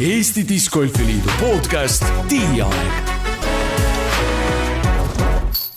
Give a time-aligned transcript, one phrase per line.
[0.00, 2.72] Eesti Discgolfi Liidu podcast Tiiaeg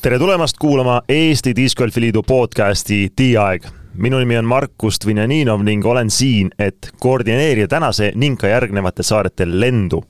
[0.01, 3.68] tere tulemast kuulama Eesti Discgolfi Liidu podcasti Tiiaeg.
[3.94, 9.46] minu nimi on Markus Dvinjaninov ning olen siin, et koordineerida tänase ning ka järgnevate saadete
[9.60, 10.03] lendu.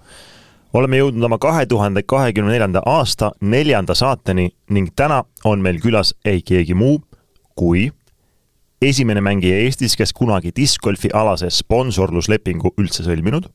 [0.74, 6.16] oleme jõudnud oma kahe tuhande kahekümne neljanda aasta neljanda saateni ning täna on meil külas
[6.26, 7.02] ei keegi muu
[7.56, 7.92] kui
[8.82, 13.50] esimene mängija Eestis, kes kunagi discgolfi alase sponsorluslepingu üldse sõlminud.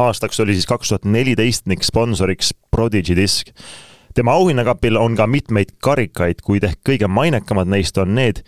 [0.00, 3.52] Aastaks oli siis kaks tuhat neliteist ning sponsoriks Prodigy Disc
[4.14, 8.42] tema auhinnakapil on ka mitmeid karikaid, kuid ehk kõige mainekamad neist on need,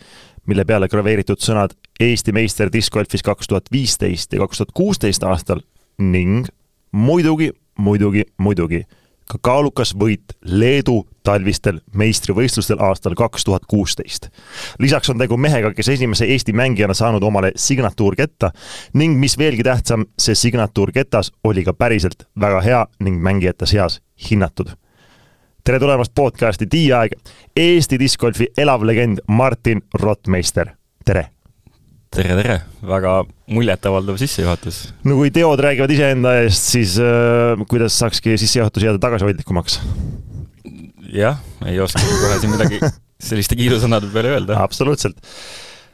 [0.47, 5.63] mille peale graveeritud sõnad Eesti meister discgolfis kaks tuhat viisteist ja kaks tuhat kuusteist aastal
[6.03, 6.49] ning
[6.93, 8.83] muidugi, muidugi, muidugi
[9.31, 14.29] ka kaalukas võit Leedu talvistel meistrivõistlustel aastal kaks tuhat kuusteist.
[14.79, 18.51] lisaks on tegu mehega, kes esimese Eesti mängijana saanud omale signatuurketta
[18.95, 24.01] ning mis veelgi tähtsam, see signatuurketas oli ka päriselt väga hea ning mängijate seas
[24.31, 24.75] hinnatud
[25.65, 27.13] tere tulemast podcasti Tiiaeg,
[27.57, 31.42] Eesti discgolfi elav legend Martin Rottmeister, tere!
[32.13, 33.15] Tere, tere, väga
[33.53, 34.83] muljetavaldav sissejuhatus.
[35.09, 39.81] no kui teod räägivad iseenda eest, siis äh, kuidas saakski sissejuhatus jääda tagasihoidlikumaks?
[41.13, 42.81] jah, ei oska kohe siin midagi
[43.29, 44.61] selliste kiidusõnade peale öelda.
[44.63, 45.17] absoluutselt.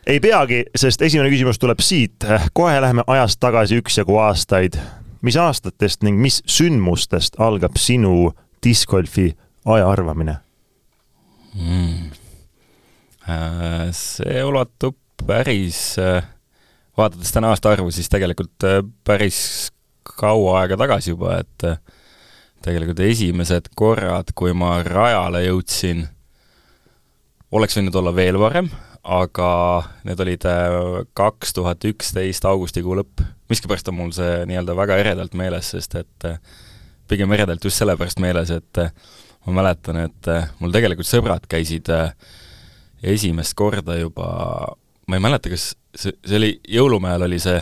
[0.06, 2.26] ei peagi, sest esimene küsimus tuleb siit.
[2.52, 4.78] kohe läheme ajas tagasi üksjagu aastaid.
[5.22, 8.32] mis aastatest ning mis sündmustest algab sinu
[8.64, 9.32] discgolfi
[9.66, 10.40] aja arvamine
[11.54, 12.08] mm.?
[13.92, 14.96] see ulatub
[15.26, 16.24] päris, äh,
[16.96, 19.70] vaadates täna aastaarvu, siis tegelikult äh, päris
[20.18, 21.66] kaua aega tagasi juba, et
[22.64, 26.06] tegelikult esimesed korrad, kui ma rajale jõudsin,
[27.54, 28.70] oleks võinud olla veel varem,
[29.04, 29.50] aga
[30.08, 30.46] need olid
[31.16, 33.22] kaks tuhat üksteist augustikuu lõpp.
[33.48, 36.26] miskipärast on mul see nii-öelda väga eredalt meeles, sest et
[37.08, 38.82] pigem eredalt just sellepärast meeles, et
[39.48, 42.12] ma mäletan, et äh, mul tegelikult sõbrad käisid äh,
[43.02, 44.28] esimest korda juba,
[45.08, 47.58] ma ei mäleta, kas see, see oli, jõulumäel oli see,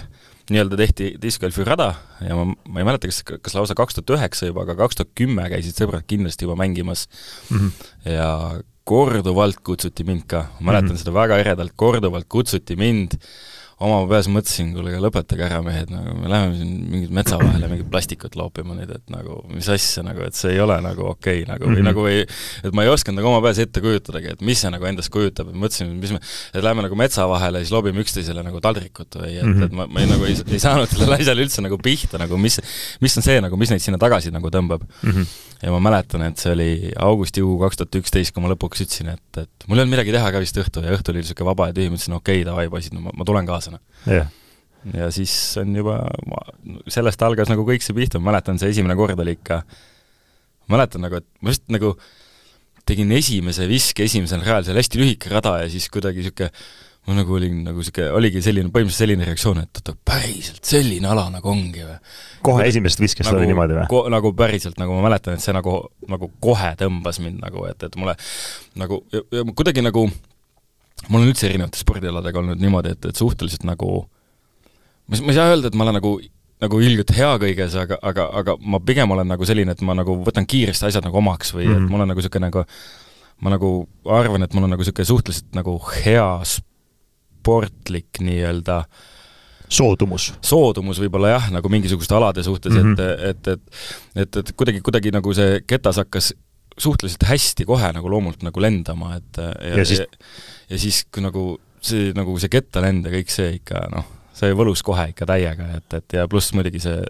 [0.51, 1.89] nii-öelda tehti discgolfi rada
[2.23, 5.13] ja ma, ma ei mäleta, kas, kas lausa kaks tuhat üheksa juba, aga kaks tuhat
[5.19, 7.07] kümme käisid sõbrad kindlasti juba mängimas
[7.51, 7.59] mm.
[7.59, 7.91] -hmm.
[8.15, 8.31] ja
[8.87, 11.03] korduvalt kutsuti mind ka, ma mäletan mm -hmm.
[11.03, 13.19] seda väga eredalt, korduvalt kutsuti mind
[13.85, 17.89] oma peas mõtlesin, kuule, lõpetage ära, mehed, nagu me läheme siin mingit metsa vahele mingit
[17.93, 21.49] plastikut loopima nüüd, et nagu mis asja nagu, et see ei ole nagu okei okay,
[21.51, 21.89] nagu või mm -hmm.
[21.91, 22.23] nagu ei,
[22.65, 25.51] et ma ei osanud nagu oma peas ette kujutadagi, et mis see nagu endast kujutab,
[25.53, 26.21] et mõtlesin, mis me,
[26.55, 29.65] et lähme nagu metsa vahele ja siis loobime üksteisele nagu taldrikut või et mm, -hmm.
[29.69, 32.57] et ma, ma ei, nagu ei, ei saanud sellele asjale üldse nagu pihta nagu, mis,
[33.05, 35.11] mis on see nagu, mis neid sinna tagasi nagu tõmbab mm.
[35.11, 35.27] -hmm.
[35.67, 39.45] ja ma mäletan, et see oli augustikuu kaks tuhat üksteist, kui ma lõpuks ütlesin, et,
[39.45, 41.77] et mul ei olnud midagi teha ka vist õhtu ja õhtu oli niisugune vaba ja
[41.77, 44.31] tühi, ma ütlesin okei okay,, davai poisid, no ma, ma tulen kaasa noh yeah..
[44.95, 45.33] ja siis
[45.63, 45.99] on juba,
[46.93, 49.63] sellest algas nagu kõik see pihta, ma mäletan, see esimene kord oli ikka,
[50.73, 51.97] mäletan nagu, et ma just nagu
[52.87, 56.53] tegin esimese viske esimesel rajal, see oli hästi lühike rada ja siis kuidagi niisugune
[57.07, 61.29] ma nagu olin nagu sihuke, oligi selline, põhimõtteliselt selline reaktsioon, et oota, päriselt selline ala
[61.31, 61.99] nagu ongi või?
[62.47, 64.01] kohe esimesest viskest nagu, oli niimoodi või?
[64.11, 65.77] nagu päriselt, nagu ma mäletan, et see nagu,
[66.11, 68.17] nagu kohe tõmbas mind nagu, et, et mulle
[68.83, 69.01] nagu
[69.55, 70.09] kuidagi nagu
[71.09, 73.91] mul on üldse erinevate spordialadega olnud niimoodi, et, et suhteliselt nagu
[75.07, 76.17] ma, ma ei saa öelda, et ma olen nagu
[76.63, 80.17] nagu ilgelt hea kõiges, aga, aga, aga ma pigem olen nagu selline, et ma nagu
[80.25, 81.77] võtan kiiresti asjad nagu omaks või mm -hmm.
[81.77, 81.91] et mhm.
[81.93, 82.65] mul on nagu niisugune nagu
[83.45, 83.73] ma nagu
[84.09, 88.85] arvan, et mul on nagu niisugune suhteliselt nagu hea sportlik nii-öelda
[89.69, 90.33] soodumus.
[90.41, 93.01] soodumus võib-olla jah, nagu mingisuguste alade suhtes mm, -hmm.
[93.31, 93.61] et, et, et
[94.17, 96.33] et, et kuidagi, kuidagi nagu see ketas hakkas
[96.79, 100.07] suhteliselt hästi kohe nagu loomult nagu lendama, et ja, ja siis ja,
[100.71, 101.49] ja siis, kui nagu
[101.81, 106.01] see, nagu see kettalend ja kõik see ikka noh, see võlus kohe ikka täiega, et,
[106.01, 107.05] et ja pluss muidugi see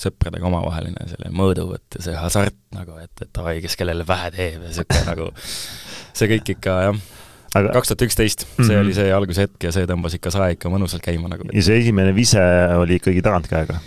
[0.00, 4.60] sõpradega omavaheline selle mõõduvõtt ja see hasart nagu, et, et davai, kes kellele pähe teeb
[4.60, 5.30] ja niisugune nagu
[6.16, 7.00] see kõik ikka jah,
[7.50, 8.84] kaks tuhat üksteist, see mm -hmm.
[8.84, 11.48] oli see algushetk ja see tõmbas ikka sae ikka mõnusalt käima nagu.
[11.52, 12.42] ja see esimene vise
[12.78, 13.80] oli ikkagi tagantkäega?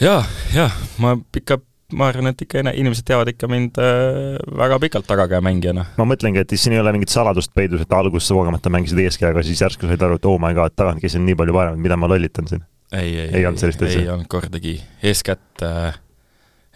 [0.00, 0.24] jaa,
[0.54, 1.60] jaa, ma ikka
[1.94, 5.86] ma arvan, et ikka inimesed teavad ikka mind äh, väga pikalt tagakäemängijana.
[5.98, 9.62] ma mõtlengi, et siin ei ole mingit saladust peidus, et alguses kogemata mängisid eeskäega, siis
[9.64, 12.50] järsku said aru, et oh my god, tagantkäsi on nii palju parem, mida ma lollitan
[12.50, 12.64] siin.
[12.92, 14.02] ei, ei, ei, ei olnud sellist asja?
[14.02, 15.98] ei olnud kordagi, eeskätt äh,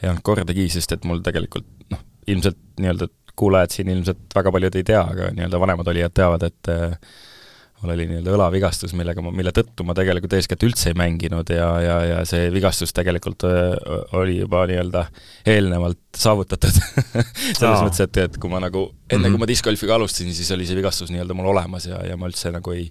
[0.03, 4.79] ei olnud kordagi, sest et mul tegelikult noh, ilmselt nii-öelda kuulajad siin ilmselt väga paljud
[4.79, 6.97] ei tea, aga nii-öelda vanemad olijad teavad, et äh,
[7.83, 11.69] mul oli nii-öelda õlavigastus, millega ma, mille tõttu ma tegelikult eeskätt üldse ei mänginud ja,
[11.85, 13.47] ja, ja see vigastus tegelikult
[14.19, 15.05] oli juba nii-öelda
[15.47, 16.75] eelnevalt saavutatud
[17.59, 19.37] selles mõttes, et, et kui ma nagu, enne mm -hmm.
[19.37, 22.53] kui ma discgolfiga alustasin, siis oli see vigastus nii-öelda mul olemas ja, ja ma üldse
[22.55, 22.91] nagu ei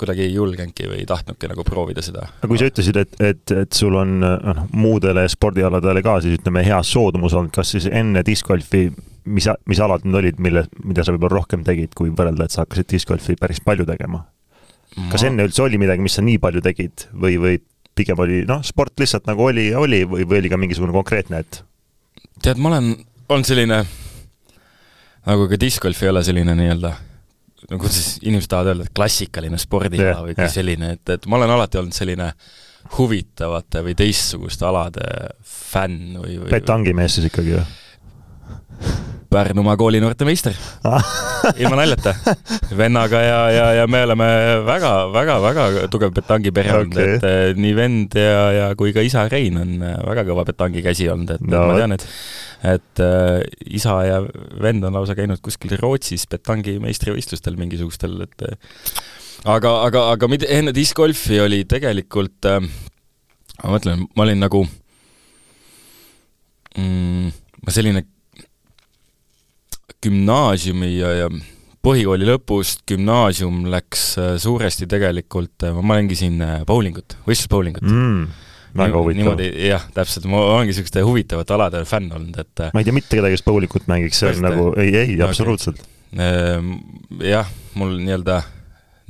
[0.00, 2.26] kuidagi ei julgenudki või ei tahtnudki nagu proovida seda.
[2.40, 6.64] aga kui sa ütlesid, et, et, et sul on noh, muudele spordialadele ka siis ütleme,
[6.66, 8.88] hea soodumus olnud, kas siis enne discgolfi,
[9.30, 12.64] mis, mis alad need olid, mille, mida sa võib-olla rohkem tegid, kui võrrelda, et sa
[12.64, 14.24] hakkasid discgolfi päris palju tegema?
[15.12, 17.60] kas enne üldse oli midagi, mis sa nii palju tegid või, või
[17.94, 21.44] pigem oli noh, sport lihtsalt nagu oli ja oli või, või oli ka mingisugune konkreetne,
[21.44, 21.60] et?
[22.42, 22.90] tead, ma olen,
[23.30, 23.84] on selline,
[25.28, 26.92] nagu ka discgolf ei ole selline nii-öelda
[27.70, 30.50] no kuidas inimesed tahavad öelda, et klassikaline spordiala yeah, või yeah.
[30.52, 32.32] selline, et, et ma olen alati olnud selline
[32.96, 35.06] huvitavate või teistsuguste alade
[35.46, 37.66] fänn või, või petangimees siis ikkagi või?
[39.30, 40.56] Pärnumaa kooli noortemeister
[41.62, 42.14] ilma naljata.
[42.76, 44.26] vennaga ja, ja, ja me oleme
[44.66, 49.04] väga, väga, väga tugev petangipere olnud okay., et eh, nii vend ja, ja kui ka
[49.06, 52.06] isa Rein on eh, väga kõva petangikäsi olnud, et no, ma tean, et
[52.60, 53.40] et äh,
[53.72, 54.18] isa ja
[54.60, 58.44] vend on lausa käinud kuskil Rootsis petangi meistrivõistlustel mingisugustel, et
[59.48, 62.60] aga, aga, aga mida enne discgolfi oli tegelikult äh,,
[63.62, 64.64] ma mõtlen, ma olin nagu
[66.76, 67.32] mm,
[67.72, 68.04] selline
[70.04, 71.30] gümnaasiumi ja, ja
[71.84, 78.26] põhikooli lõpust gümnaasium läks äh, suuresti tegelikult, äh, ma mängisin äh, bowlingut, võistlusbowlingut mm,.
[78.80, 79.22] väga huvitav.
[79.22, 83.16] niimoodi, jah, täpselt, ma olengi niisuguste huvitavate alade fänn olnud, et ma ei tea mitte
[83.16, 85.84] kedagi, kes bowlingut mängiks, see on nagu, ei, ei okay., absoluutselt.
[86.10, 86.74] Ehm,
[87.24, 87.48] jah,
[87.78, 88.40] mul nii-öelda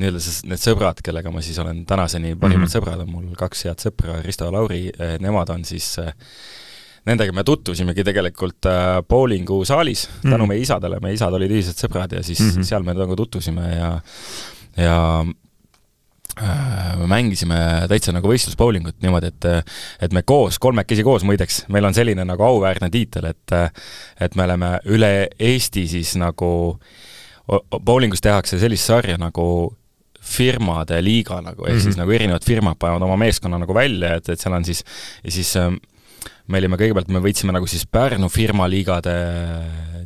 [0.00, 2.73] nii-öelda siis need sõbrad, kellega ma siis olen tänaseni parimad mm -hmm.
[2.73, 4.87] sõbrad, on mul kaks head sõpra, Risto ja Lauri,
[5.21, 6.15] nemad on siis äh,
[7.08, 10.35] nendega me tutvusimegi tegelikult äh, bowlingu saalis mm.
[10.35, 12.69] tänu meie isadele, meie isad olid ühised sõbrad ja siis mm -hmm.
[12.73, 13.91] seal me nagu tutvusime ja
[14.76, 15.25] ja
[16.43, 17.56] äh, me mängisime
[17.88, 19.44] täitsa nagu võistlusbowlingut niimoodi, et
[20.00, 23.56] et me koos, kolmekesi koos muideks, meil on selline nagu auväärne tiitel, et
[24.20, 26.79] et me oleme üle Eesti siis nagu,
[27.85, 29.76] bowlingus tehakse sellist sarja nagu
[30.20, 31.82] firmade liiga nagu, ehk mm -hmm.
[31.82, 34.85] siis nagu erinevad firmad panevad oma meeskonna nagu välja, et, et seal on siis,
[35.25, 35.75] ja siis ähm,
[36.46, 39.16] me olime kõigepealt, me võitsime nagu siis Pärnu firmaliigade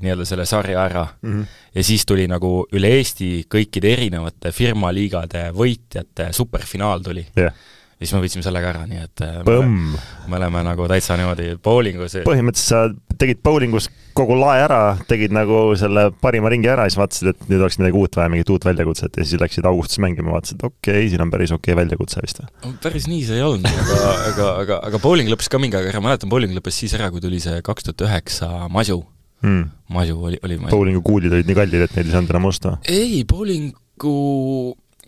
[0.01, 1.31] nii-öelda selle sarja ära mm.
[1.31, 1.61] -hmm.
[1.75, 7.55] ja siis tuli nagu üle Eesti kõikide erinevate firmaliigade võitjate superfinaal tuli yeah
[7.95, 9.95] ja siis me võtsime selle ka ära, nii et äh, Põmm.
[10.31, 14.81] me oleme nagu täitsa niimoodi bowlingus põhimõtteliselt sa tegid bowlingus kogu lae ära,
[15.11, 18.31] tegid nagu selle parima ringi ära ja siis vaatasid, et nüüd oleks midagi uut vaja,
[18.33, 21.75] mingit uut väljakutset ja siis läksid augustis mängima, vaatasid, okei okay,, siin on päris okei
[21.75, 22.75] okay väljakutse vist või?
[22.85, 26.03] päris nii see ei olnud, aga, aga, aga, aga bowling lõppes ka mingi aeg ära,
[26.03, 29.01] ma mäletan, bowling lõppes siis ära, kui tuli see kaks tuhat üheksa Masu
[29.43, 29.67] hmm..
[29.95, 32.79] Masu oli, oli bowlingu kuulid olid nii kallid, et neid ei saanud enam osta?
[32.91, 34.15] ei, bowlingu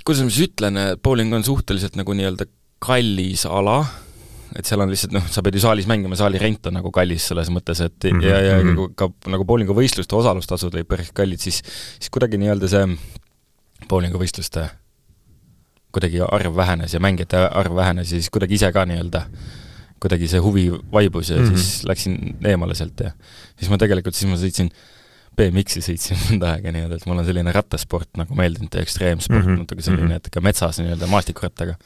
[0.06, 2.46] kuidas ma siis ütlen, bowling on suhteliselt nagu nii-öelda
[2.86, 3.80] kallis ala,
[4.56, 7.26] et seal on lihtsalt noh, sa pead ju saalis mängima, saali rent on nagu kallis
[7.32, 8.26] selles mõttes, et mm -hmm.
[8.30, 8.94] ja, ja mm -hmm.
[8.94, 11.62] ka nagu bowlinguvõistluste osalustasud olid päris kallid, siis
[11.98, 12.86] siis kuidagi nii-öelda see
[13.88, 14.68] bowlinguvõistluste
[15.92, 19.26] kuidagi arv vähenes ja mängijate arv vähenes ja siis kuidagi ise ka nii-öelda
[20.00, 21.56] kuidagi see huvi vaibus ja mm -hmm.
[21.56, 23.10] siis läksin eemale sealt ja
[23.56, 24.70] siis ma tegelikult, siis ma sõitsin
[25.36, 29.48] BMX-i sõitsin mõnda aega nii-öelda, et mul on selline rattasport nagu meeldinud ja ekstreemsport mm,
[29.48, 29.64] -hmm.
[29.64, 30.20] natuke selline, mhm.
[30.20, 31.76] et ka metsas nii-öelda maastikurattaga,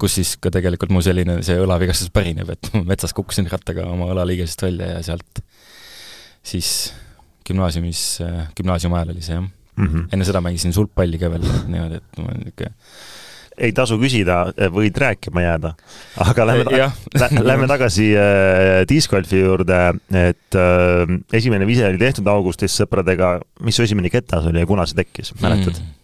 [0.00, 4.66] kus siis ka tegelikult mu selline see õlavigastus pärineb, et metsas kukkusin rattaga oma õlaliigesest
[4.68, 5.44] välja ja sealt
[6.46, 6.72] siis
[7.46, 8.06] gümnaasiumis,
[8.58, 9.44] gümnaasiumi ajal oli see jah
[9.76, 9.86] mm.
[9.86, 10.08] -hmm.
[10.12, 12.72] enne seda mängisin sulgpalli ka veel niimoodi, et ma niisugune
[13.58, 14.38] ei tasu küsida,
[14.72, 15.72] võid rääkima jääda.
[16.24, 16.90] aga lähme ta
[17.22, 19.80] lä, lähme tagasi äh, discgolfi juurde,
[20.12, 23.36] et äh, esimene vise oli tehtud augustis sõpradega.
[23.66, 25.94] mis su esimene ketas oli ja kuna see tekkis, mäletad mm.?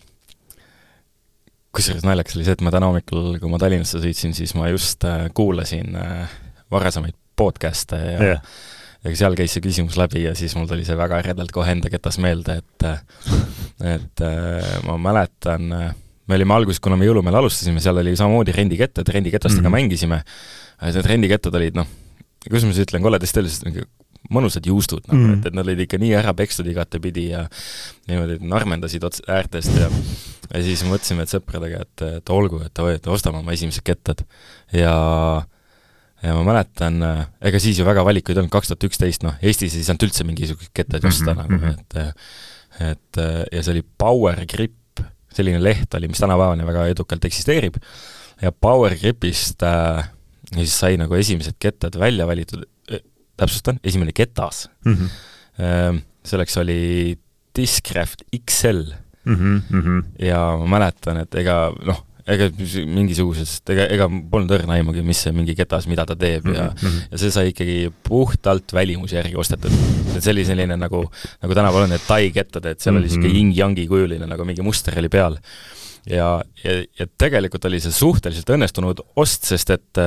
[1.73, 5.05] kusjuures naljakas oli see, et ma täna hommikul, kui ma Tallinnasse sõitsin, siis ma just
[5.09, 6.37] äh, kuulasin äh,
[6.73, 8.53] varasemaid podcast'e ja yeah.
[9.03, 11.91] ja seal käis see küsimus läbi ja siis mul tuli see väga äredalt kohe enda
[11.93, 12.87] ketas meelde, et
[13.97, 15.95] et äh, ma mäletan äh,
[16.33, 19.83] me olime alguses, kuna me jõulumeel alustasime, seal oli samamoodi rendikettad, rendikettastega mm -hmm.
[19.85, 20.23] mängisime.
[20.83, 21.91] Need rendikettad olid noh,
[22.47, 23.85] kuidas ma siis ütlen, koledasti öeldes mingi
[24.33, 25.39] mõnusad juustud nagu mm, -hmm.
[25.41, 27.43] et, et nad olid ikka nii ära pekstud igatepidi ja
[28.09, 29.89] niimoodi narmendasid ots-, äärtest ja
[30.53, 34.25] ja siis mõtlesime, et sõpradega, et, et olgu, et oi, et ostame oma esimesed kettad.
[34.73, 34.95] ja
[36.23, 37.03] ja ma mäletan,
[37.43, 40.27] ega siis ju väga valikuid ei olnud, kaks tuhat üksteist, noh, Eestis ei saanud üldse
[40.29, 41.51] mingisuguseid kettaid osta mm -hmm.
[41.51, 43.23] nagu, et et
[43.53, 44.77] ja see oli Power Grip
[45.37, 47.79] selline leht oli, mis tänapäevani väga edukalt eksisteerib,
[48.43, 50.05] ja Power Gripist äh,
[50.53, 53.03] siis sai nagu esimesed kettad välja valitud, äh,
[53.41, 54.95] täpsustan, esimene ketas mm.
[54.95, 55.21] -hmm.
[55.63, 57.19] Äh, selleks oli
[57.57, 59.35] Discraft XL mm.
[59.35, 60.27] -hmm, mm -hmm.
[60.27, 62.49] ja ma mäletan, et ega noh, ega
[62.87, 66.77] mingisugusest, ega, ega polnud õrna aimugi, mis see mingi ketas, mida ta teeb ja mm.
[66.79, 67.09] -hmm.
[67.11, 69.73] ja see sai ikkagi puhtalt välimuse järgi ostetud.
[70.17, 71.05] et see oli selline nagu,
[71.43, 73.05] nagu tänapäeval on need tai kettad, et seal mm -hmm.
[73.05, 73.23] oli Mhm.
[73.23, 75.39] niisugune yin-yangi kujuline nagu mingi muster oli peal.
[76.07, 79.99] ja, ja, ja tegelikult oli see suhteliselt õnnestunud ost, sest et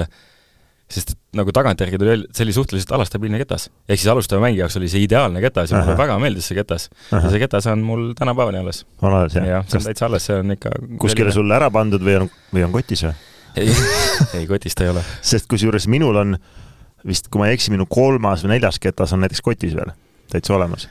[0.91, 3.69] sest nagu tagantjärgi tuli välja, see oli suhteliselt alastabiilne ketas.
[3.89, 6.89] ehk siis alustava mängija jaoks oli see ideaalne ketas ja mulle väga meeldis see ketas.
[7.11, 8.85] ja see ketas on mul tänapäevani alles.
[9.01, 12.05] on alles jah jah, see on täitsa alles, see on ikka kuskile sulle ära pandud
[12.05, 13.15] või on, või on kotis või?
[13.55, 13.73] ei,
[14.41, 15.03] ei kotis ta ei ole.
[15.25, 16.37] sest kusjuures minul on
[17.05, 19.93] vist, kui ma ei eksi, minu kolmas või neljas ketas on näiteks kotis veel,
[20.31, 20.89] täitsa olemas.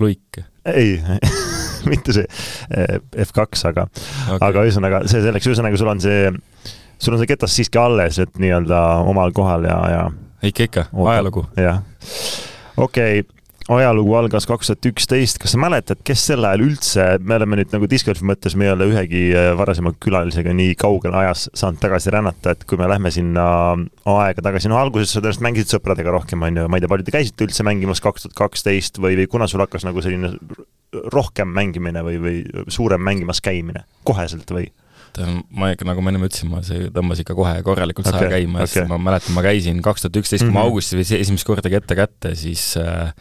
[0.00, 0.96] luik ei,
[1.92, 4.40] mitte see eh, F2, aga okay..
[4.40, 6.32] aga ühesõnaga see selleks, ühesõnaga sul on see,
[6.98, 10.04] sul on see ketas siiski alles, et nii-öelda omal kohal ja, ja
[10.42, 11.46] ikka, ikka, ajalugu.
[11.56, 11.82] jah.
[12.76, 13.36] okei okay.,
[13.72, 17.72] ajalugu algas kaks tuhat üksteist, kas sa mäletad, kes sel ajal üldse, me oleme nüüd
[17.74, 22.14] nagu discgolfi mõttes, me ei ole ühegi äh, varasema külalisega nii kaugele ajas saanud tagasi
[22.14, 23.48] rännata, et kui me lähme sinna
[24.12, 27.08] aega tagasi, no alguses sa tõenäoliselt mängisid sõpradega rohkem, on ju, ma ei tea, palju
[27.08, 30.36] te käisite üldse mängimas kaks tuhat kaksteist või, või kuna sul hakkas nagu selline
[31.12, 34.70] rohkem mängimine või, või suurem mängimas käimine koheselt või?
[35.50, 38.60] Ma ikka, nagu ma ennem ütlesin, ma see tõmbas ikka kohe korralikult saja okay, käima
[38.62, 38.82] ja okei.
[38.82, 38.88] okay.
[38.92, 40.68] ma mäletan, ma käisin kaks tuhat üksteist, kui ma Mhm.
[40.70, 43.12] augustis võtsin esimest korda kette kätte, siis äh,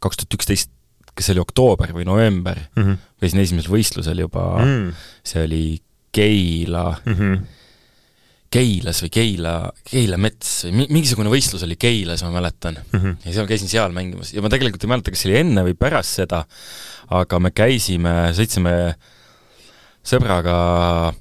[0.00, 0.70] kaks tuhat üksteist,
[1.14, 2.96] kas see oli oktoober või november, mm.
[3.20, 4.92] käisin esimesel võistlusel juba mm., -hmm.
[5.24, 5.64] see oli
[6.12, 7.40] Keila, Mm -hmm.
[8.50, 9.52] Keilas või Keila,
[9.86, 12.80] Keila mets või mi- mingisugune võistlus oli Keilas, ma mäletan.
[12.92, 13.16] Mm -hmm.
[13.24, 15.76] ja seal käisin seal mängimas ja ma tegelikult ei mäleta, kas see oli enne või
[15.78, 16.44] pärast seda,
[17.10, 18.94] aga me käisime, sõitsime
[20.04, 21.12] sõbraga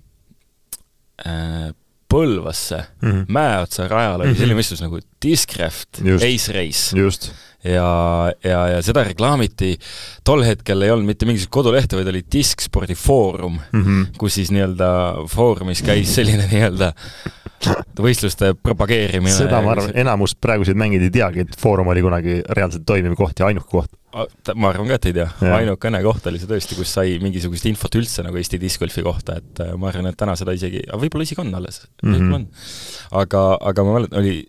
[1.25, 1.69] äh,
[2.09, 3.25] Põlvasse Mm -hmm.
[3.29, 4.37] Mäeotsa rajal oli Mhm.
[4.39, 6.23] selline võistlus nagu Discraft Just.
[6.25, 7.31] Ace Race just.
[7.63, 9.77] ja, ja, ja seda reklaamiti,
[10.23, 14.17] tol hetkel ei olnud mitte mingisugust kodulehte, vaid oli Diskspordi foorum, Mm -hmm.
[14.17, 16.93] kus siis nii-öelda foorumis käis selline nii-öelda
[18.05, 19.33] võistluste propageerimine.
[19.35, 23.41] seda ma arvan, enamus praeguseid mängijaid ei teagi, et Foorum oli kunagi reaalselt toimiv koht
[23.41, 23.95] ja ainuke koht.
[24.55, 27.99] ma arvan ka, et ei tea, ainukene koht oli see tõesti, kus sai mingisugust infot
[27.99, 31.43] üldse nagu Eesti discgolfi kohta, et äh, ma arvan, et täna seda isegi, võib-olla isegi
[31.43, 32.15] on alles mm.
[32.15, 32.35] -hmm.
[32.39, 32.47] on.
[33.23, 34.47] aga, aga ma mäletan, oli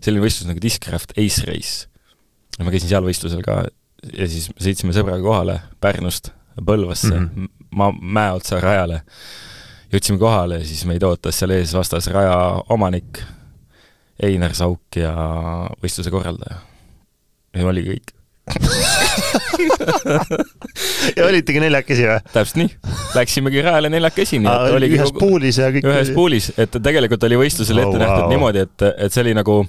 [0.00, 1.86] selline võistlus nagu Discraft Ace Race.
[2.58, 3.62] ja ma käisin seal võistlusel ka
[4.08, 7.28] ja siis sõitsime sõbraga kohale Pärnust Põlvasse mm.
[7.34, 7.48] -hmm.
[7.76, 9.02] ma Mäeotsa rajale.
[9.92, 12.36] Jõudsime kohale ja siis meid ootas seal ees vastas raja
[12.70, 13.20] omanik
[14.22, 15.12] Einar Sauk ja
[15.82, 16.56] võistluse korraldaja.
[17.56, 18.08] ja oligi kõik.
[21.16, 22.20] ja olitegi neljakesi või?
[22.34, 22.70] täpselt nii,
[23.14, 25.86] läksimegi rajale neljakesi, nii et oligi ühes kogu- puulis ja kõik.
[25.90, 28.32] ühes puulis, et tegelikult oli võistlusel Oh, ette nähtud wow.
[28.34, 29.60] niimoodi, et, et see oli nagu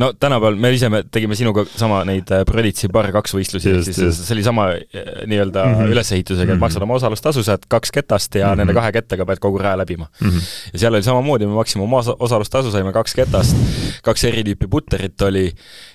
[0.00, 3.84] no tänapäeval me ise me tegime sinuga sama neid äh, Prolitsi bar kaks võistlusi, ehk
[3.84, 4.22] siis just.
[4.24, 5.74] see oli sama äh, nii-öelda mm.
[5.74, 5.92] -hmm.
[5.92, 6.60] ülesehitusega, et Mhm.
[6.64, 8.52] maksad oma osalustasu, saad kaks ketast ja mm.
[8.52, 8.56] -hmm.
[8.62, 10.06] nende kahe kettega pead kogu raja läbima.
[10.20, 10.38] Mhm.
[10.72, 13.56] ja seal oli samamoodi, me maksime oma osa- osalustasu, saime kaks ketast,
[14.02, 15.52] kaks eri tüüpi putterit oli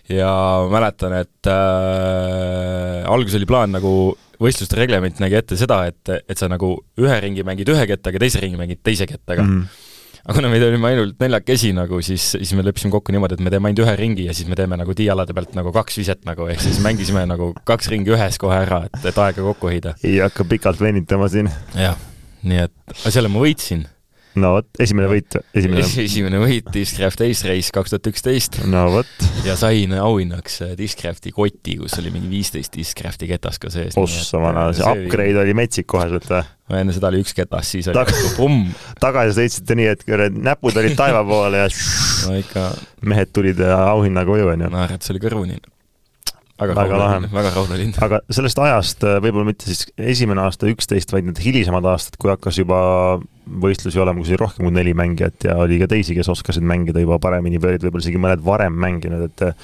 [0.10, 0.30] ja
[0.72, 6.52] mäletan, et äh, alguses oli plaan nagu võistluste reglement nägi ette seda, et, et sa
[6.52, 9.58] nagu ühe ringi mängid ühe kettaga, teise ringi mängid teise kettaga mm.
[9.64, 9.90] -hmm
[10.24, 13.52] aga kuna meid olime ainult neljakesi nagu, siis, siis me leppisime kokku niimoodi, et me
[13.52, 16.48] teeme ainult ühe ringi ja siis me teeme nagu tiialade pealt nagu kaks viset nagu,
[16.52, 19.98] ehk siis mängisime nagu kaks ringi ühes kohe ära, et, et aega kokku hoida.
[20.00, 21.52] ei hakka pikalt venitama siin.
[21.76, 22.00] jah,
[22.48, 23.84] nii et, selle ma võitsin.
[24.40, 25.84] No vot, esimene võit, esimene.
[26.06, 31.34] esimene võit Discraft Ace Race kaks tuhat üksteist no vot, ja sain auhinnaks äh, Discrafti
[31.36, 33.98] koti, kus oli mingi viisteist Discrafti ketast ka sees.
[34.00, 36.44] ossa vana, see upgrade oli metsik koheselt või?
[36.80, 38.72] enne seda oli üks ketas, siis oli Tag- nagu pumm,
[39.04, 41.70] tagasi sõitsite nii, et kurat, näpud olid taiva poole ja
[42.26, 42.72] no ikka
[43.10, 44.74] mehed tulid auhinna koju, onju.
[44.74, 45.62] naeratas oli kõrvuni.
[46.62, 47.30] Väga Väga lahe.
[47.34, 47.94] väga rahul olin.
[48.06, 52.30] aga sellest ajast äh, võib-olla mitte siis esimene aasta üksteist, vaid need hilisemad aastad, kui
[52.34, 52.82] hakkas juba
[53.44, 57.02] võistlusi olema, kus oli rohkem kui neli mängijat ja oli ka teisi, kes oskasid mängida
[57.04, 59.58] juba paremini või olid võib-olla isegi mõned varem mänginud, et äh,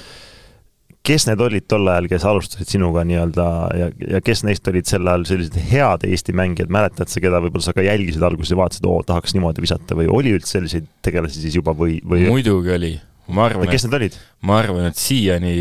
[1.06, 3.44] kes need olid tol ajal, kes alustasid sinuga nii-öelda
[3.78, 7.70] ja, ja kes neist olid sel ajal sellised head Eesti mängijad, mäletad sa, keda võib-olla
[7.70, 11.40] sa ka jälgisid alguses ja vaatasid, oo, tahaks niimoodi visata või oli üldse selliseid tegelasi
[11.44, 12.92] siis juba või, või muidugi oli,
[13.34, 15.54] ma arvan, kes need olid ma arvan, et siiani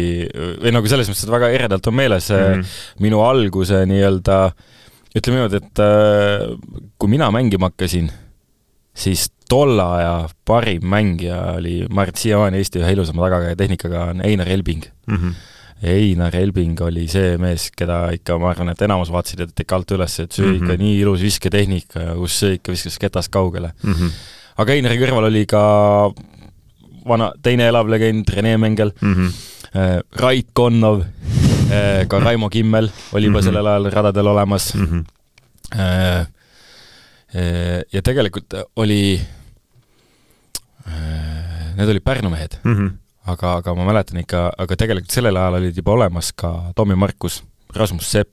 [0.61, 2.61] või nagu selles mõttes, et väga eredalt on meeles mm mm?
[2.61, 3.03] -hmm.
[3.05, 4.39] minu alguse nii-öelda,
[5.15, 8.09] ütleme niimoodi, et äh, kui mina mängima hakkasin,
[8.95, 14.03] siis tolle aja parim mängija oli, ma arvan, et siiamaani Eesti ühe ilusama tagakäe tehnikaga
[14.11, 14.83] on Einar Elbing.
[15.07, 15.33] -hmm.
[15.83, 19.91] Einar Elbing oli see mees, keda ikka, ma arvan, et enamus vaatasid et ikka alt
[19.95, 20.63] üles, et see oli Mhm.
[20.65, 23.71] ikka nii ilus visketehnika ja kus see ikka viskas ketast kaugele.
[23.83, 24.11] Mm -hmm.
[24.57, 26.11] aga Einari kõrval oli ka
[27.07, 29.31] vana, teine elav legend Rene Mengel Mm -hmm.
[29.75, 31.01] äh,, Rait Konnov
[31.71, 33.45] äh,, ka Raimo Kimmel oli juba Mhm.
[33.45, 35.03] sellel ajal radadel olemas Mm -hmm.
[35.79, 36.27] äh,.
[37.93, 39.21] ja tegelikult oli,
[41.77, 42.75] need olid Pärnu mehed mm.
[42.75, 42.91] -hmm.
[43.31, 47.43] aga, aga ma mäletan ikka, aga tegelikult sellel ajal olid juba olemas ka Tommy Markus,
[47.75, 48.29] Rasmus Sepp,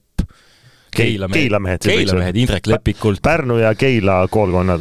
[0.97, 3.21] Keila mehed, Keila mehed, Indrek Lepikult.
[3.23, 4.81] Pärnu ja Keila koolkonnad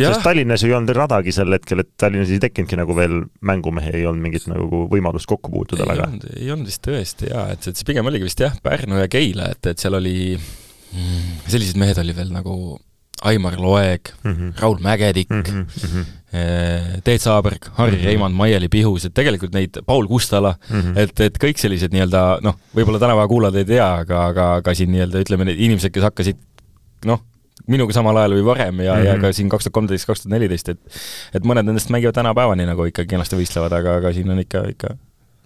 [0.00, 3.94] sest Tallinnas ju ei olnud radagi sel hetkel, et Tallinnas ei tekkinudki nagu veel mängumehi,
[4.00, 6.08] ei olnud mingit nagu võimalust kokku puutuda väga.
[6.36, 9.52] ei olnud vist tõesti jaa, et, et see pigem oligi vist jah, Pärnu ja Keila,
[9.56, 12.56] et, et seal oli mm,, sellised mehed oli veel nagu
[13.22, 14.60] Aimar Loeg mm, -hmm.
[14.60, 16.04] Raul Mägedik mm, -hmm.
[17.04, 18.04] Teet Saaberg, Harri mm -hmm.
[18.04, 20.98] Reimand, Maieli Pihus, et tegelikult neid, Paul Kustala mm, -hmm.
[20.98, 24.90] et, et kõik sellised nii-öelda noh, võib-olla tänapäeva kuulajad ei tea, aga, aga, aga siin
[24.92, 26.36] nii-öelda ütleme, need inimesed, kes hakkasid
[27.04, 27.22] noh,
[27.70, 29.06] minuga samal ajal või varem ja mm, -hmm.
[29.06, 29.22] ja mhm.
[29.22, 31.00] ka siin kaks tuhat kolmteist, kaks tuhat neliteist, et
[31.38, 34.96] et mõned nendest mängivad tänapäevani nagu ikka kenasti võistlevad, aga, aga siin on ikka, ikka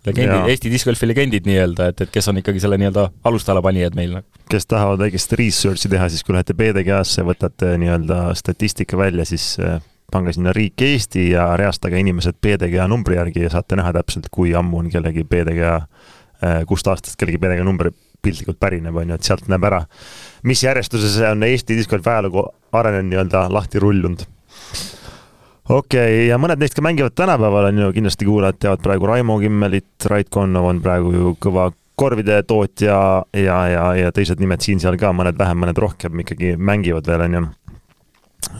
[0.06, 4.16] legendid, Eesti discgolfi legendid nii-öelda, et, et kes on ikkagi selle nii-öelda alustala panijad meil.
[4.18, 4.44] Nagu.
[4.50, 9.80] kes tahavad väikest research'i teha, siis kui lähete PDGA-sse, võtate nii-öelda statistika välja, siis äh,
[10.12, 14.54] pange sinna riik Eesti ja reastage inimesed PDGA numbri järgi ja saate näha täpselt, kui
[14.54, 15.80] ammu on kellegi PDGA,
[16.44, 17.90] äh, kust aastast kellegi PDGA number
[18.22, 19.84] piltlikult pärineb, on ju, et sealt näeb ära
[20.46, 24.22] mis järjestuses on Eesti discgolfi ajalugu arenenud nii-öelda lahti rullunud.
[25.68, 29.38] okei okay,, ja mõned neist ka mängivad tänapäeval, on ju, kindlasti kuulajad teavad praegu Raimo
[29.42, 32.98] Kimmelit, Rait Konnov on praegu ju kõva korvide tootja
[33.32, 37.38] ja, ja, ja teised nimed siin-seal ka, mõned vähem, mõned rohkem ikkagi mängivad veel, on
[37.38, 37.44] ju.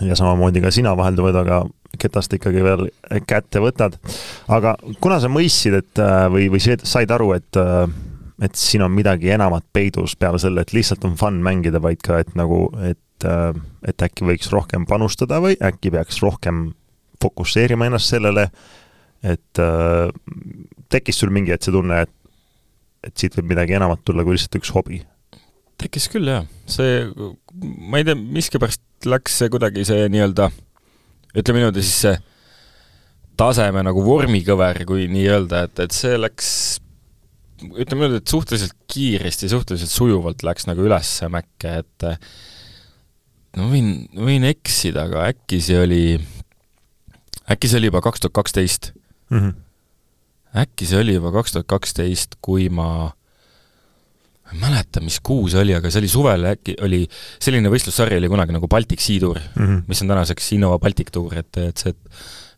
[0.09, 1.63] ja samamoodi ka sina vahelduvad, aga
[2.01, 2.89] ketast ikkagi veel
[3.29, 4.01] kätte võtad.
[4.49, 7.63] aga kuna sa mõistsid, et või, või said aru, et
[8.43, 12.21] et siin on midagi enamat peidus peale selle, et lihtsalt on fun mängida, vaid ka,
[12.21, 13.53] et nagu, et, äh,
[13.89, 16.69] et äkki võiks rohkem panustada või äkki peaks rohkem
[17.23, 18.51] fokusseerima ennast sellele,
[19.25, 20.13] et äh,
[20.93, 22.13] tekkis sul mingi hetk see tunne, et,
[23.07, 25.03] et siit võib midagi enamat tulla kui lihtsalt üks hobi?
[25.77, 26.47] tekkis küll, jah.
[26.73, 27.05] see,
[27.61, 30.49] ma ei tea, miskipärast läks see kuidagi see nii-öelda,
[31.37, 32.17] ütleme niimoodi siis see
[33.37, 36.49] taseme nagu vormikõver, kui nii öelda, et, et see läks
[37.63, 42.07] ütleme niimoodi, et suhteliselt kiiresti, suhteliselt sujuvalt läks nagu üles Mäkke, et
[43.57, 46.03] no võin, võin eksida, aga äkki see oli,
[47.53, 48.93] äkki see oli juba kaks tuhat kaksteist.
[49.33, 49.55] Mhm.
[50.57, 53.11] äkki see oli juba kaks tuhat kaksteist, kui ma
[54.47, 57.03] ma ei mäleta, mis kuu see oli, aga see oli suvel, äkki oli,
[57.43, 59.83] selline võistlussari oli kunagi nagu Baltic Sea Tour mm, -hmm.
[59.89, 61.95] mis on tänaseks Innova Baltic Tour, et, et see,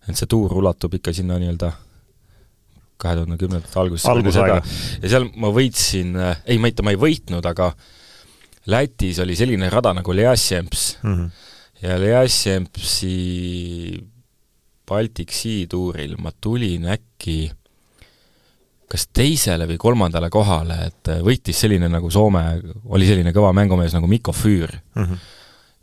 [0.09, 1.73] et see tuur ulatub ikka sinna nii-öelda
[2.99, 4.07] kahe tuhande kümnendate alguses.
[4.11, 4.61] algusaega.
[5.03, 7.73] ja seal ma võitsin, äh, ei, ei, ma ei võitnud, aga
[8.69, 11.31] Lätis oli selline rada nagu Leasjemps mm -hmm.
[11.83, 13.15] ja Leasjempsi
[14.89, 17.39] Baltic Sea tuuril ma tulin äkki
[18.89, 22.45] kas teisele või kolmandale kohale, et äh, võitis selline nagu Soome,
[22.89, 25.05] oli selline kõva mängumees nagu Mikko Füür mm.
[25.05, 25.27] -hmm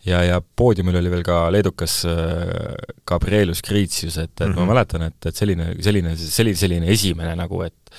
[0.06, 2.76] ja, ja poodiumil oli veel ka leedukas äh,
[3.08, 4.56] Gabrielus Kriitsius, et, et mm -hmm.
[4.56, 4.72] ma mhm.
[4.74, 7.96] mäletan, et, et selline, selline, oli selline esimene nagu, et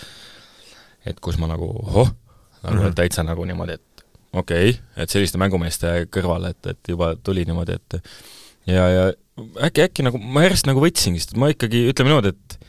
[1.07, 2.09] et kus ma nagu ohoh,
[2.63, 2.95] nagu mm -hmm.
[2.95, 7.73] täitsa nagu niimoodi, et okei okay,, et selliste mängumeeste kõrval, et, et juba tuli niimoodi,
[7.73, 8.03] et
[8.67, 9.13] ja, ja
[9.63, 12.66] äkki, äkki nagu ma järjest nagu võtsingi, sest ma ikkagi, ütleme niimoodi, et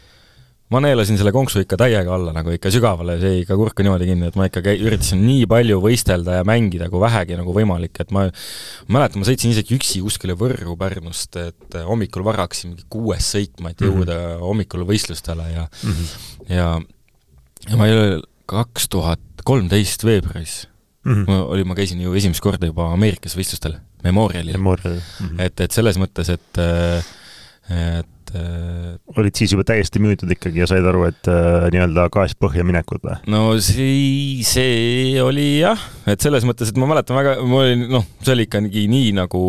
[0.73, 4.31] ma neelasin selle konksu ikka täiega alla nagu ikka sügavale, see ikka kurku niimoodi kinni,
[4.31, 8.11] et ma ikka käi-, üritasin nii palju võistelda ja mängida kui vähegi nagu võimalik, et
[8.15, 8.25] ma
[8.91, 13.71] mäletan, ma sõitsin isegi üksi kuskile Võrru Pärnust, et hommikul vara hakkasin mingi kuues sõitma,
[13.71, 14.47] et jõuda mm -hmm.
[14.49, 16.57] hommikul võistlustele ja mm -hmm.
[16.57, 16.67] ja
[17.69, 20.67] ja ma ei ole, kaks tuhat kolmteist veebruaris
[21.03, 21.27] mm -hmm.
[21.27, 24.99] ma oli, ma käisin ju esimest korda juba Ameerikas võistlustel, Memorialil Memorial.
[24.99, 25.41] Mm -hmm.
[25.41, 26.63] et, et selles mõttes, et
[27.69, 32.35] et et olid siis juba täiesti müüdud ikkagi ja said aru, et äh, nii-öelda gaas
[32.39, 33.17] põhja minekud või?
[33.31, 38.07] no see, see oli jah, et selles mõttes, et ma mäletan väga, ma olin noh,
[38.21, 39.41] see oli ikkagi nii nagu,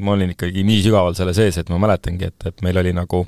[0.00, 3.24] ma olin ikkagi nii sügaval selle sees, et ma mäletangi, et, et meil oli nagu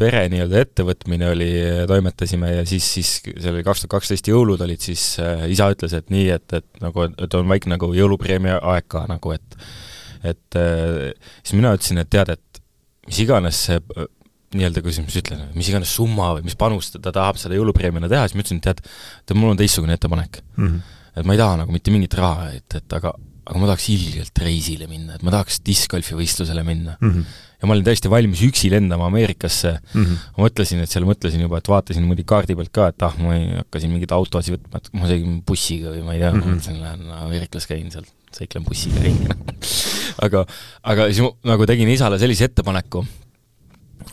[0.00, 1.50] pere nii-öelda ettevõtmine oli,
[1.88, 5.94] toimetasime ja siis, siis see oli kaks tuhat kaksteist jõulud olid, siis äh, isa ütles,
[5.96, 9.58] et nii, et, et nagu, et on väike nagu jõulupreemia aeg ka nagu, et
[10.24, 12.62] et äh, siis mina ütlesin, et tead, et
[13.08, 14.08] mis iganes see äh,
[14.56, 18.26] nii-öelda, ma siis ütlen, mis iganes summa või mis panust ta tahab selle jõulupreemiana teha,
[18.26, 18.80] siis ma ütlesin, et tead,
[19.28, 20.64] tead, mul on teistsugune ettepanek mm.
[20.64, 20.96] -hmm.
[21.20, 23.12] et ma ei taha nagu mitte mingit raha, et, et aga,
[23.46, 27.12] aga ma tahaks ilgelt reisile minna, et ma tahaks discgolfi võistlusele minna mm.
[27.12, 27.38] -hmm.
[27.62, 30.26] ja ma olin täiesti valmis üksi lendama Ameerikasse mm, -hmm.
[30.34, 33.36] ma mõtlesin, et seal mõtlesin juba, et vaatasin muidugi kaardi pealt ka, et ah, ma
[33.38, 36.40] ei hakka siin mingeid autosid võtma, et ma sõin bussiga või ma ei tea mm,
[36.42, 36.58] -hmm.
[36.58, 39.30] mõtlesin, lähen Ameerikas käin seal sõiklen bussiga ringi
[40.18, 40.44] aga,
[40.82, 43.04] aga siis ma nagu tegin isale sellise ettepaneku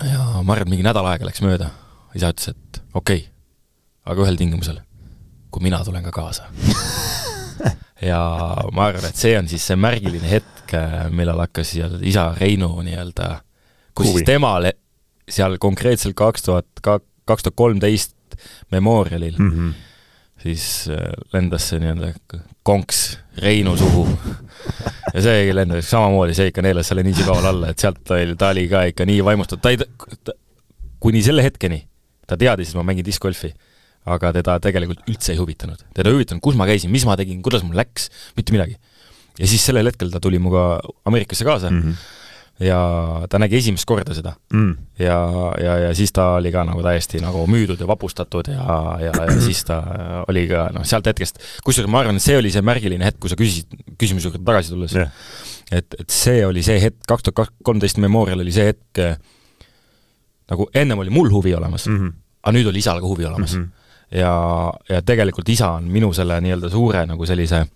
[0.03, 1.71] ja ma arvan, mingi nädal aega läks mööda.
[2.15, 3.31] isa ütles, et okei okay,,
[4.05, 4.81] aga ühel tingimusel,
[5.51, 6.49] kui mina tulen ka kaasa
[8.09, 8.21] ja
[8.73, 10.75] ma arvan, et see on siis see märgiline hetk,
[11.15, 13.37] millal hakkas isa Reinu nii-öelda,
[13.95, 14.21] kus Huvi.
[14.21, 14.71] siis temal
[15.27, 18.15] seal konkreetselt kaks tuhat, kaks tuhat kolmteist
[18.71, 19.86] Memorialil mm -hmm.
[20.47, 21.03] Siis äh,
[21.35, 22.13] lendas see nii-öelda
[22.67, 23.03] konks
[23.43, 24.07] Reinu suhu.
[25.13, 28.51] ja see lendas samamoodi, see ikka neelas selle nii sügaval alla, et sealt oli, ta
[28.55, 29.79] oli ka ikka nii vaimustatud, ta ei,
[30.25, 30.35] ta,
[31.03, 31.83] kuni selle hetkeni
[32.27, 33.53] ta teadis, et ma mängin discgolfi,
[34.07, 35.79] aga teda tegelikult üldse ei huvitanud.
[35.95, 38.77] teda ei huvitanud, kus ma käisin, mis ma tegin, kuidas mul läks, mitte midagi.
[39.39, 41.81] ja siis sellel hetkel ta tuli minuga Ameerikasse kaasa mm.
[41.81, 42.15] -hmm
[42.59, 42.79] ja
[43.29, 44.71] ta nägi esimest korda seda mm..
[44.99, 45.17] ja,
[45.61, 49.37] ja, ja siis ta oli ka nagu täiesti nagu müüdud ja vapustatud ja, ja, ja
[49.47, 49.81] siis ta
[50.27, 53.33] oli ka noh, sealt hetkest, kusjuures ma arvan, et see oli see märgiline hetk, kui
[53.33, 55.13] sa küsisid, küsimuse juurde tagasi tulles yeah.,
[55.71, 59.03] et, et see oli see hetk, kaks tuhat kolmteist Memorial oli see hetk,
[60.49, 62.13] nagu ennem oli mul huvi olemas mm, -hmm.
[62.41, 63.63] aga nüüd oli isal ka huvi olemas mm.
[63.63, 64.17] -hmm.
[64.17, 64.33] ja,
[64.89, 67.67] ja tegelikult isa on minu selle nii-öelda suure nagu sellise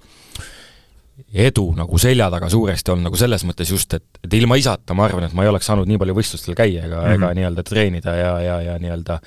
[1.34, 5.08] edu nagu selja taga suuresti olnud nagu selles mõttes just, et, et ilma isata ma
[5.08, 7.18] arvan, et ma ei oleks saanud nii palju võistlustel käia ega mm, -hmm.
[7.18, 9.20] ega nii-öelda treenida ja, ja, ja nii-öelda,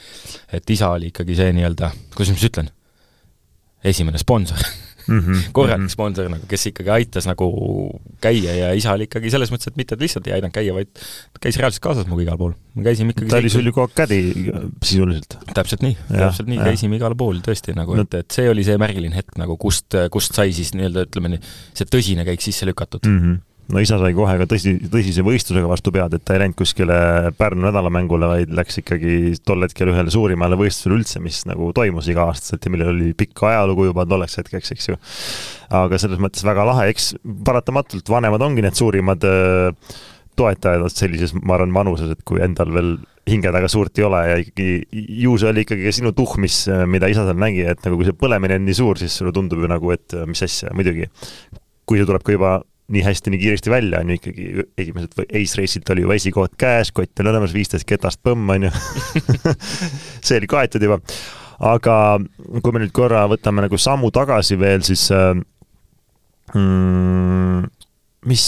[0.52, 2.72] et isa oli ikkagi see nii-öelda, kuidas ma siis ütlen,
[3.84, 4.64] esimene sponsor
[5.08, 5.44] mm -hmm.
[5.52, 5.92] korralik -hmm.
[5.92, 7.48] sponsor nagu, kes ikkagi aitas nagu
[8.20, 10.90] käia ja isa oli ikkagi selles mõttes, et mitte lihtsalt ei aidanud käia, vaid
[11.40, 12.52] käis reaalselt kaasas minuga igal pool.
[12.74, 14.20] me käisime ikkagi ta oli sul ju kogu aeg kädi
[14.82, 15.38] sisuliselt.
[15.54, 19.14] täpselt nii, täpselt nii, käisime igal pool tõesti nagu, et, et see oli see märgiline
[19.14, 21.42] hetk nagu, kust, kust sai siis nii-öelda ütleme nii,
[21.74, 23.18] see tõsine käik sisse lükatud mm.
[23.18, 26.58] -hmm no isa sai kohe ka tõsi, tõsise võistlusega vastu pead, et ta ei läinud
[26.58, 26.96] kuskile
[27.38, 32.66] Pärnu nädalamängule, vaid läks ikkagi tol hetkel ühele suurimale võistlusele üldse, mis nagu toimus iga-aastaselt
[32.66, 34.98] ja millel oli pikk ajalugu juba tolleks hetkeks, eks ju.
[35.74, 37.14] aga selles mõttes väga lahe, eks
[37.46, 39.96] paratamatult vanemad ongi need suurimad äh,
[40.36, 42.94] toetajad sellises, ma arvan, vanuses, et kui endal veel
[43.30, 47.08] hinge taga suurt ei ole ja ikkagi ju see oli ikkagi sinu tuhh, mis, mida
[47.08, 49.70] isa seal nägi, et nagu kui see põlemine on nii suur, siis sulle tundub ju
[49.70, 51.08] nagu, et mis asja, muidugi.
[51.84, 52.58] kui see tuleb ka juba
[52.92, 56.92] nii hästi, nii kiiresti välja, on ju ikkagi esimesed Ace Race'ilt oli juba esikoht käes,
[56.92, 58.72] kott on olemas, viisteist ketast põmm, on ju
[60.26, 61.00] see oli kaetud juba.
[61.64, 61.96] aga
[62.60, 65.32] kui me nüüd korra võtame nagu sammu tagasi veel, siis äh,
[66.52, 67.70] mm,
[68.28, 68.44] mis,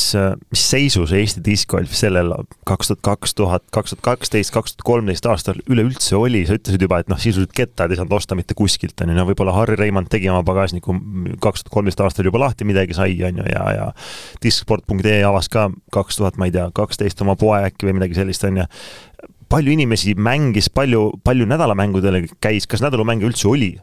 [0.51, 2.33] mis seisus Eesti diskgolf sellel
[2.69, 6.83] kaks tuhat kaks tuhat, kaks tuhat kaksteist, kaks tuhat kolmteist aastal üleüldse oli, sa ütlesid
[6.83, 9.79] juba, et noh, sisuliselt kettad ei saanud osta mitte kuskilt, on ju, no võib-olla Harri
[9.81, 10.97] Reimand tegi oma pagasniku
[11.43, 13.89] kaks tuhat kolmteist aastal juba lahti, midagi sai, on ju, ja, ja
[14.45, 18.47] disksport.ee avas ka kaks tuhat, ma ei tea, kaksteist oma poe äkki või midagi sellist,
[18.49, 18.71] on ju.
[19.53, 23.77] palju inimesi mängis, palju, palju nädalamängudele käis, kas nädalamänge üldse oli?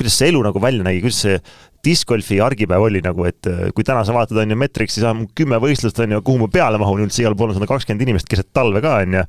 [0.00, 1.36] kuidas see elu nagu välja nägi, kuidas see
[1.84, 6.00] discgolfi argipäev oli nagu, et kui täna sa vaatad, on ju, Metrixis on kümme võistlust,
[6.04, 8.82] on ju, kuhu ma peale mahun üldse, igal pool on sada kakskümmend inimest keset talve
[8.84, 9.24] ka, on ju.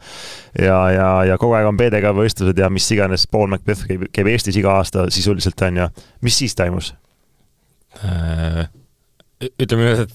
[0.66, 4.32] ja, ja, ja kogu aeg on PDK võistlused ja mis iganes, Paul Macbeth käib, käib
[4.34, 5.88] Eestis iga aasta sisuliselt, on ju.
[6.28, 6.94] mis siis toimus
[8.04, 8.68] äh,?
[9.42, 10.12] ütleme nii, et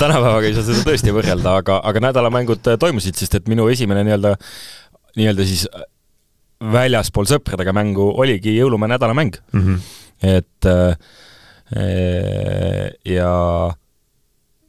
[0.00, 4.34] tänapäevaga ei saa seda tõesti võrrelda, aga, aga nädalamängud toimusid, sest et minu esimene nii-öelda,
[5.16, 5.64] nii-öelda siis
[6.58, 9.62] väljaspool sõpradega mängu oligi jõulumäe nädalamäng mm.
[9.62, 9.80] -hmm.
[10.36, 10.98] et äh,
[11.74, 13.30] ja,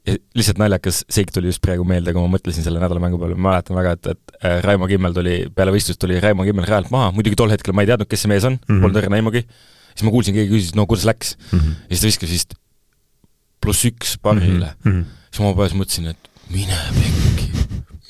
[0.10, 3.52] ja lihtsalt naljakas seik tuli just praegu meelde, kui ma mõtlesin selle nädalamängu peale, ma
[3.52, 7.38] mäletan väga, et, et Raimo Kimmel tuli, peale võistlust tuli Raimo Kimmel rajalt maha, muidugi
[7.40, 8.82] tol hetkel ma ei teadnud, kes see mees on mm, -hmm.
[8.86, 9.44] polnud õrna aimugi,
[9.94, 11.60] siis ma kuulsin, keegi küsis, no kuidas läks mm.
[11.60, 11.78] -hmm.
[11.90, 12.58] ja siis ta viskas vist
[13.62, 14.92] pluss üks parile mm.
[14.92, 15.06] -hmm.
[15.30, 17.52] siis ma peas mõtlesin, et mine pekki,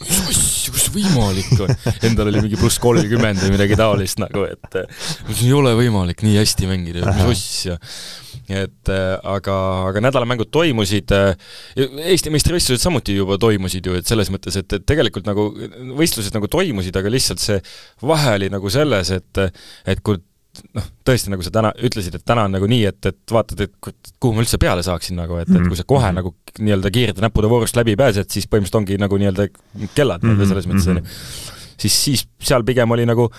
[0.06, 0.48] mis asja,
[0.89, 1.73] kus võimalik on?
[2.08, 4.80] Endal oli mingi pluss kolmkümmend või midagi taolist nagu, et
[5.36, 7.78] ei ole võimalik nii hästi mängida, mis asja.
[8.49, 9.56] et aga,
[9.89, 11.13] aga nädalamängud toimusid,
[11.78, 15.49] Eesti meistrivõistlused samuti juba toimusid ju, et selles mõttes, et, et tegelikult nagu
[15.99, 17.60] võistlused nagu toimusid, aga lihtsalt see
[18.02, 19.43] vahe oli nagu selles, et
[19.89, 20.19] et kui
[20.75, 23.91] noh, tõesti, nagu sa täna ütlesid, et täna on nagu nii, et, et vaatad, et
[24.19, 27.51] kuhu ma üldse peale saaksin nagu, et, et kui sa kohe nagu nii-öelda kiirete näppude
[27.51, 29.49] voorust läbi pääsed, siis põhimõtteliselt ongi nagu nii-öelda
[29.97, 31.05] kellad nii-öelda selles mõttes, on ju.
[31.85, 33.29] siis, siis seal pigem oli nagu,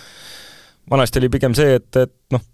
[0.91, 2.47] vanasti oli pigem see, et, et noh,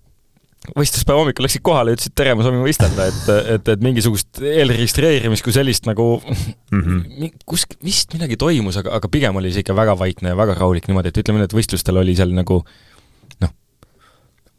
[0.75, 5.45] võistluspäeva hommikul läksid kohale ja ütlesid tere, ma soovin võistelda, et, et, et mingisugust eelregistreerimist
[5.47, 7.37] kui sellist nagu mm -hmm.
[7.47, 10.89] kus, vist midagi toimus, aga, aga pigem oli see ikka väga vaikne ja väga rahulik
[10.89, 12.65] niimoodi, et ütleme nii, et võistlustel oli seal nagu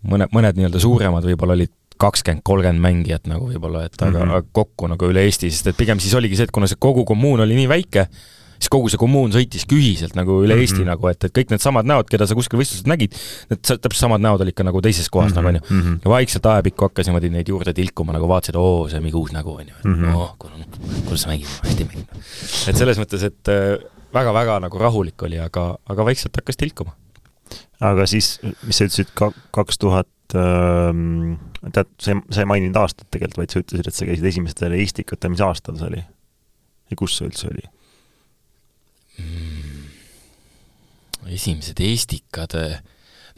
[0.08, 4.50] mõne, mõned nii-öelda suuremad võib-olla olid kakskümmend, kolmkümmend mängijat nagu võib-olla, et aga mm -hmm.
[4.54, 7.42] kokku nagu üle Eesti, sest et pigem siis oligi see, et kuna see kogu kommuun
[7.42, 8.08] oli nii väike,
[8.58, 10.62] siis kogu see kommuun sõitiski ühiselt nagu üle mm -hmm.
[10.62, 13.18] Eesti nagu, et, et kõik needsamad näod, keda sa kuskil võistlusel nägid,
[13.50, 15.44] need täpselt samad näod olid ka nagu teises kohas mm -hmm.
[15.44, 15.82] nagu onju mm.
[15.82, 16.00] -hmm.
[16.06, 19.32] ja vaikselt ajapikku hakkas niimoodi neid juurde tilkuma, nagu vaatasid, oo, see on mingi uus
[19.32, 22.08] nägu onju mm -hmm., oo, kuidas sa mängid, hästi mängid.
[22.68, 23.54] et selles mõttes, et
[24.14, 26.96] väga-väga nagu rahulik oli, aga, aga vaikselt hakkas tilkuma
[27.84, 29.12] aga siis, mis sa ütlesid,
[29.56, 31.38] kaks tuhat ähm,
[31.74, 34.78] tead, sa ei, sa ei maininud aastat tegelikult, vaid sa ütlesid, et sa käisid esimestel
[34.80, 36.04] Estikatel, mis aastal see oli?
[36.88, 37.66] ja kus see üldse oli
[39.20, 39.84] mm.?
[41.36, 42.56] esimesed Estikad,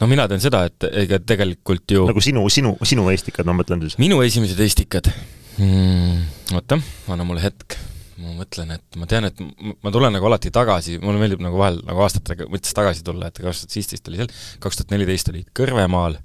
[0.00, 3.82] no mina tean seda, et ega tegelikult ju nagu sinu, sinu, sinu Estikad, ma mõtlen
[3.86, 3.98] siis.
[4.02, 5.10] minu esimesed Estikad
[5.58, 6.54] mm,?
[6.56, 7.79] oota, anna mulle hetk
[8.18, 9.38] ma mõtlen, et ma tean, et
[9.84, 13.38] ma tulen nagu alati tagasi, mulle meeldib nagu vahel nagu aastatega mõttes tagasi tulla, et
[13.40, 16.18] kaks tuhat viisteist oli seal, kaks tuhat neliteist oli Kõrvemaal,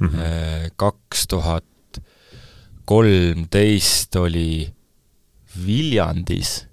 [0.00, 0.74] mhm.
[0.76, 2.02] kaks tuhat
[2.86, 4.68] kolmteist oli
[5.66, 6.66] Viljandis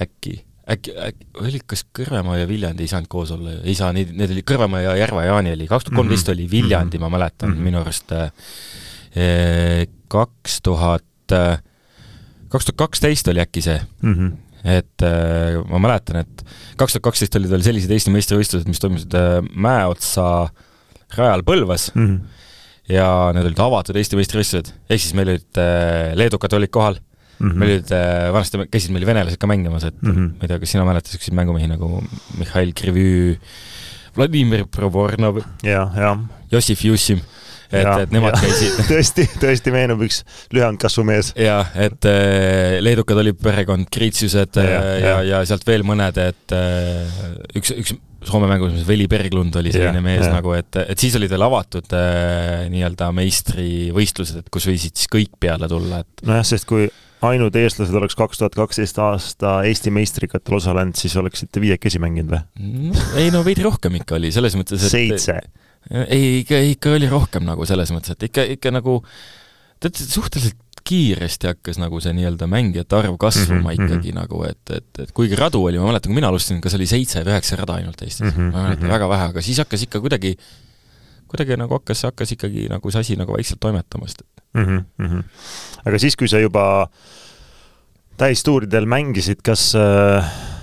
[0.00, 4.12] äkki, äkki, äkki oli kas Kõrvemaa ja Viljandi ei saanud koos olla, ei saa, need,
[4.18, 7.70] need oli Kõrvemaa ja Järva-Jaani oli, kaks tuhat kolmteist oli Viljandi, ma mäletan mm -hmm.
[7.70, 11.62] minu arust äh, kaks tuhat äh,
[12.54, 14.16] kaks tuhat kaksteist oli äkki see mm.
[14.16, 16.44] -hmm et äh, ma mäletan, et
[16.80, 20.28] kaks tuhat kaksteist olid veel sellised Eesti meistrivõistlused, mis toimusid äh, Mäeotsa
[21.18, 22.46] rajal Põlvas mm -hmm.
[22.94, 27.50] ja need olid avatud Eesti meistrivõistlused, ehk siis meil olid äh,, leedukad olid kohal mm,
[27.50, 27.58] -hmm.
[27.60, 30.32] meil olid äh,, vanasti käisid meil venelased ka mängimas, et mm -hmm.
[30.32, 32.02] ma ei tea, kas sina mäletad niisuguseid mängumehi nagu
[32.38, 33.36] Mihhail Krivü,
[34.16, 35.44] Vladimir Provornov,
[36.50, 37.20] Jossif Jussim
[37.70, 38.42] et, et nemad ja.
[38.44, 40.22] käisid tõesti, tõesti meenub üks
[40.54, 41.34] lühend kasvumees.
[41.38, 46.56] jah, et äh, leedukad olid perekond Kriitsiused ja, ja, ja, ja sealt veel mõned, et
[46.56, 47.22] äh,
[47.60, 50.30] üks, üks Soome mängus, Veli Berglund oli selline ja, mees ja.
[50.32, 55.34] nagu, et, et siis olid veel avatud äh, nii-öelda meistrivõistlused, et kus võisid siis kõik
[55.44, 56.86] peale tulla, et nojah, sest kui
[57.24, 62.88] ainult eestlased oleks kaks tuhat kaksteist aasta Eesti meistrikatel osalenud, siis oleksite viiekesi mänginud või
[62.88, 63.04] no,?
[63.20, 65.38] ei no veidi rohkem ikka oli, selles mõttes, et seitse
[65.90, 69.00] ei, ikka, ikka oli rohkem nagu selles mõttes, et ikka, ikka nagu
[69.82, 74.20] tead, suhteliselt kiiresti hakkas nagu see nii-öelda mängijate arv kasvama mm -hmm, ikkagi mm -hmm.
[74.20, 77.24] nagu, et, et, et kuigi radu oli, ma mäletan, kui mina alustasin, kas oli seitse
[77.24, 78.92] või üheksa rada ainult Eestis mm, -hmm, ma mäletan mm -hmm.
[78.92, 80.36] väga vähe, aga siis hakkas ikka kuidagi,
[81.28, 84.84] kuidagi nagu hakkas, hakkas ikkagi nagu see asi nagu vaikselt toimetama, sest et mm.
[85.00, 85.22] -hmm.
[85.84, 86.88] aga siis, kui sa juba
[88.16, 90.53] täistuuridel mängisid, kas äh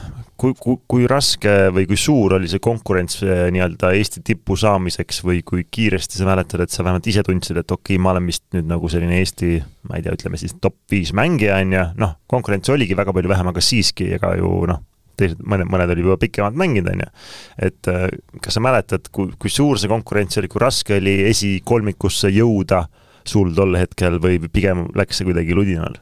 [0.42, 5.22] kui, kui, kui raske või kui suur oli see konkurents eh, nii-öelda Eesti tippu saamiseks
[5.28, 8.30] või kui kiiresti sa mäletad, et sa vähemalt ise tundsid, et okei okay,, ma olen
[8.30, 11.84] vist nüüd nagu selline Eesti, ma ei tea, ütleme siis top viis mängija, on ju,
[12.02, 14.82] noh, konkurentsi oligi väga palju vähem, aga siiski, ega ju noh,
[15.20, 17.12] teised, mõned, mõned olid juba pikemalt mänginud, on ju.
[17.68, 18.08] et eh,
[18.42, 22.88] kas sa mäletad, kui, kui suur see konkurents oli, kui raske oli esikolmikusse jõuda
[23.28, 26.00] sul tol hetkel või pigem läks see kuidagi ludinal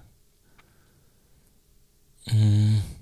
[2.32, 2.99] mm.?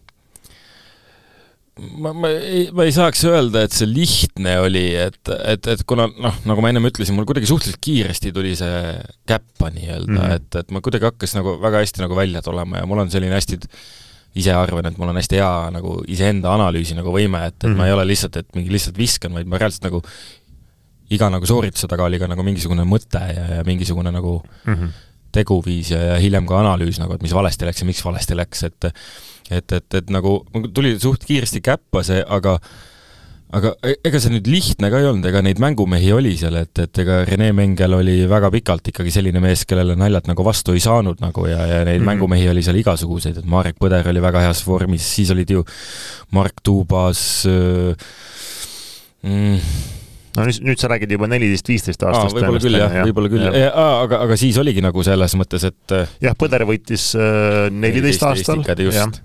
[1.77, 6.07] Ma, ma ei, ma ei saaks öelda, et see lihtne oli, et, et, et kuna
[6.09, 8.81] noh, nagu ma ennem ütlesin, mul kuidagi suhteliselt kiiresti tuli see
[9.29, 10.35] käppa nii-öelda mm, -hmm.
[10.39, 13.37] et, et ma kuidagi hakkas nagu väga hästi nagu välja tulema ja mul on selline
[13.37, 13.61] hästi
[14.37, 17.73] ise arvan, et mul on hästi hea nagu iseenda analüüsi nagu võime, et, et mm
[17.73, 17.77] -hmm.
[17.77, 17.99] ma ei mhm.
[17.99, 20.03] ole lihtsalt, et mingi lihtsalt viskan, vaid ma reaalselt nagu
[21.13, 24.89] iga nagu soorituse taga oli ka nagu mingisugune mõte ja, ja mingisugune nagu mm -hmm.
[25.31, 28.63] teguviis ja, ja hiljem ka analüüs nagu, et mis valesti läks ja miks valesti läks,
[28.63, 28.91] et
[29.51, 30.39] et, et, et nagu
[30.75, 32.57] tuli suht kiiresti käppa see, aga
[33.55, 36.73] aga e-, ega see nüüd lihtne ka ei olnud, ega neid mängumehi oli seal, et,
[36.83, 40.83] et ega Rene Mengel oli väga pikalt ikkagi selline mees, kellele naljalt nagu vastu ei
[40.83, 42.09] saanud nagu ja, ja neid mm -hmm.
[42.11, 45.63] mängumehi oli seal igasuguseid, et Marek Põder oli väga heas vormis, siis olid ju
[46.31, 47.95] Mark Tuubas äh,,
[49.23, 49.59] mm,
[50.37, 52.37] no nüüd, nüüd sa räägid juba neliteist, viisteist aastast.
[52.37, 56.37] võib-olla küll jah, võib-olla küll, aga, aga siis oligi nagu selles mõttes, et äh, jah,
[56.37, 58.63] Põder võitis äh, neliteist äh, aastal.
[58.85, 59.19] just.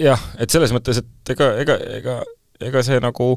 [0.00, 2.20] jah, et selles mõttes, et ega, ega, ega,
[2.70, 3.36] ega see nagu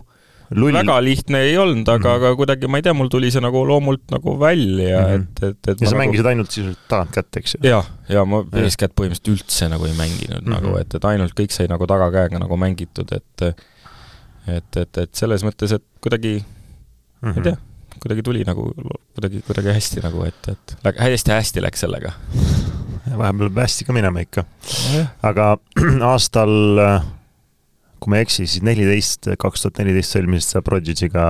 [0.54, 0.76] Lull.
[0.76, 2.16] väga lihtne ei olnud, aga mm, -hmm.
[2.20, 5.22] aga kuidagi ma ei tea, mul tuli see nagu loomult nagu välja mm, -hmm.
[5.22, 6.02] et, et, et ja sa nagu...
[6.04, 7.62] mängisid ainult sisuliselt tagantkätt, eks ju?
[7.70, 10.58] jah, ja ma eeskätt põhimõtteliselt üldse nagu ei mänginud mm -hmm.
[10.58, 13.64] nagu, et, et ainult kõik sai nagu tagakäega nagu mängitud, et
[14.48, 16.42] et, et, et selles mõttes, et kuidagi
[17.24, 17.38] mm, -hmm.
[17.38, 17.58] ei tea,
[18.04, 18.70] kuidagi tuli nagu,
[19.16, 22.14] kuidagi, kuidagi hästi nagu, et, et hästi-hästi läks sellega.
[23.22, 24.46] vahepeal peab hästi ka minema ikka.
[25.24, 25.58] aga
[26.12, 26.54] aastal,
[28.00, 31.26] kui ma ei eksi, siis neliteist, kaks tuhat neliteist sõlmisid sa Prodigy'ga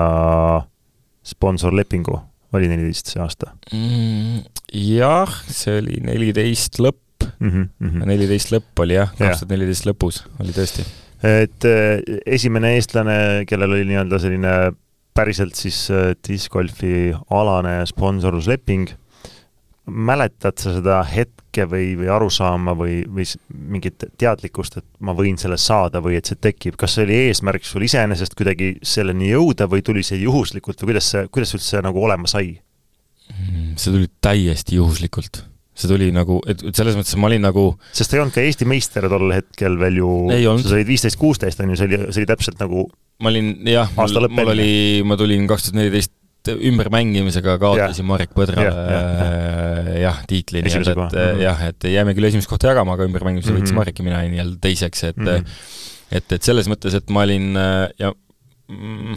[1.24, 2.20] sponsorlepingu,
[2.54, 4.44] oli neliteist see aasta mm,?
[4.74, 8.04] jah, see oli neliteist lõpp mm, -hmm.
[8.10, 10.86] neliteist lõpp oli jah, kaks tuhat neliteist lõpus oli tõesti
[11.24, 12.02] et eh,
[12.36, 14.54] esimene eestlane, kellel oli nii-öelda selline
[15.14, 18.92] päriselt siis äh, discgolfi alane sponsorlusleping.
[19.84, 25.58] mäletad sa seda hetke või, või arusaama või, või mingit teadlikkust, et ma võin selle
[25.60, 29.84] saada või et see tekib, kas see oli eesmärk sul iseenesest kuidagi selleni jõuda või
[29.84, 32.62] tuli see juhuslikult või kuidas see, kuidas üldse nagu olema sai?
[33.34, 38.12] Mm, see tuli täiesti juhuslikult see tuli nagu, et selles mõttes ma olin nagu sest
[38.12, 40.10] ta ei olnud ka Eesti meister tol hetkel veel ju,
[40.62, 42.84] sa said viisteist, kuusteist on ju, see oli, see oli täpselt nagu
[43.24, 48.08] ma olin jah, mul oli, ma tulin kaks tuhat neliteist ümbermängimisega kaotasin Jah.
[48.10, 51.28] Marek Põdrale Jah, jah, jah, jah, tiitli Esimese nii-öelda, et koha.
[51.34, 51.42] Mhm.
[51.46, 53.80] jah, et jääme küll esimest kohta jagama, aga ümbermängimisel võttis Mhm.
[53.80, 55.46] Marek ja mina jäin nii-öelda teiseks, et Mhm.
[56.12, 58.12] et, et selles mõttes, et ma olin äh, ja
[58.70, 59.16] mm,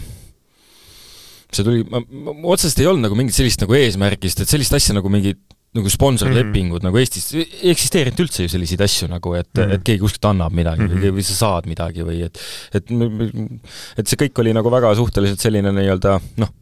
[1.51, 4.51] see tuli, ma, ma ma otseselt ei olnud nagu mingit sellist nagu eesmärki, sest et
[4.55, 5.39] sellist asja nagu mingid
[5.77, 6.89] nagu sponsorlepingud mm -hmm.
[6.89, 9.63] nagu Eestis ei eksisteerinud üldse ju selliseid asju nagu, et mm.
[9.63, 9.73] -hmm.
[9.75, 10.93] et keegi kuskilt annab midagi mm.
[10.93, 11.17] -hmm.
[11.17, 12.39] või sa saad midagi või et
[12.73, 12.93] et
[13.97, 16.53] et see kõik oli nagu väga suhteliselt selline nii-öelda noh,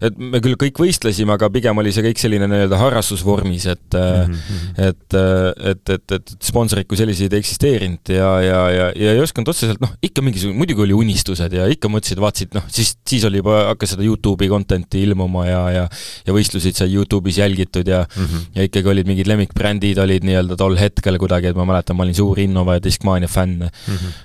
[0.00, 4.40] et me küll kõik võistlesime, aga pigem oli see kõik selline nii-öelda harrastusvormis, et mm
[4.82, 9.50] et, et, et, et sponsorid kui selliseid ei eksisteerinud ja, ja, ja, ja ei osanud
[9.52, 13.42] otseselt noh, ikka mingisugune, muidugi oli unistused ja ikka mõtlesid, vaatasid noh, siis, siis oli
[13.42, 15.84] juba, hakkas seda Youtube'i content'i ilmuma ja, ja
[16.26, 18.48] ja võistlusid sai Youtube'is jälgitud ja Mhm.
[18.56, 22.16] ja ikkagi olid mingid lemmikbrändid olid nii-öelda tol hetkel kuidagi, et ma mäletan, ma olin
[22.16, 23.68] suur Innova ja Discmania fänn,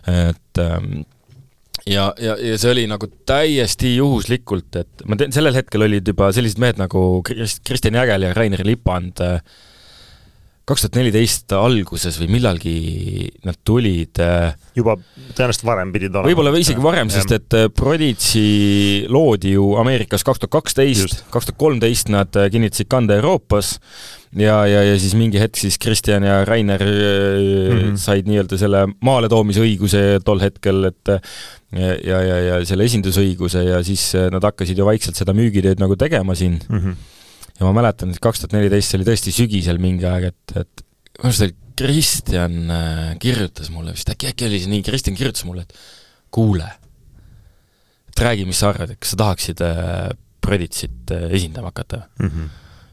[0.08, 1.04] et ähm,
[1.88, 6.30] ja, ja, ja see oli nagu täiesti juhuslikult, et ma tean, sellel hetkel olid juba
[6.36, 9.24] sellised mehed nagu Krist- Kristjan Jägel ja Rainer Lipand
[10.68, 12.76] kaks tuhat neliteist alguses või millalgi
[13.48, 14.98] nad tulid äh, juba
[15.38, 16.28] tõenäoliselt varem pidid olema.
[16.28, 21.62] võib-olla isegi varem, sest et äh, Prodigy loodi ju Ameerikas kaks tuhat kaksteist kaks tuhat
[21.62, 23.78] kolmteist nad äh, kinnitasid kande Euroopas
[24.36, 27.78] ja, ja, ja siis mingi hetk siis Kristjan ja Rainer mm.
[27.78, 27.98] -hmm.
[28.02, 31.22] said nii-öelda selle maaletoomise õiguse tol hetkel, et äh,
[32.04, 35.96] ja, ja, ja, selle esindusõiguse ja siis äh, nad hakkasid ju vaikselt seda müügitööd nagu
[35.96, 36.98] tegema siin Mhm.
[37.58, 40.84] Ja ma mäletan, et kaks tuhat neliteist, see oli tõesti sügisel mingi aeg, et, et
[41.18, 45.46] minu arust oli Kristjan äh, kirjutas mulle vist, äkki, äkki oli see nii, Kristjan kirjutas
[45.46, 45.74] mulle, et
[46.34, 46.70] kuule,
[48.10, 50.08] et räägi, mis sa arvad, et kas sa tahaksid äh,
[50.48, 52.06] Preditsit äh, esindama hakata?
[52.24, 52.48] Mhm.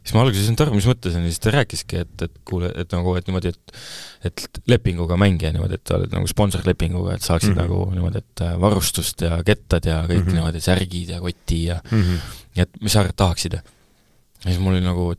[0.05, 2.33] siis ma alguses ei saanud aru, mis mõttes on ja siis ta rääkiski, et, et
[2.45, 3.79] kuule, et nagu, et niimoodi, et
[4.29, 7.57] et lepinguga mängija niimoodi, et sa oled nagu sponsorlepinguga, et saaksid mm.
[7.57, 7.63] -hmm.
[7.63, 10.27] nagu niimoodi, et varustust ja kettad ja kõik mm.
[10.27, 10.35] -hmm.
[10.41, 12.21] niimoodi, särgid ja koti ja Mhm.
[12.57, 13.61] ja et mis sa arvad, tahaksid?
[14.45, 15.11] Ja siis mul oli nagu,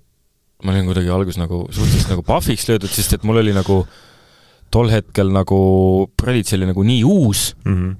[0.63, 3.81] ma olin kuidagi alguses nagu suhteliselt nagu pahviks löödud, sest et mul oli nagu
[4.71, 5.59] tol hetkel nagu
[6.17, 7.91] Predits oli nagu nii uus, Mhm.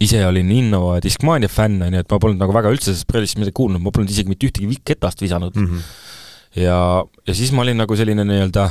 [0.00, 3.38] ise olin Innova Discmania fänn, on ju, et ma polnud nagu väga üldse sellest Preditsist
[3.38, 5.66] midagi kuulnud, ma polnud isegi mitte ühtegi ketast visanud mm..
[5.66, 5.82] Mhm.
[6.62, 8.70] ja, ja siis ma olin nagu selline nii-öelda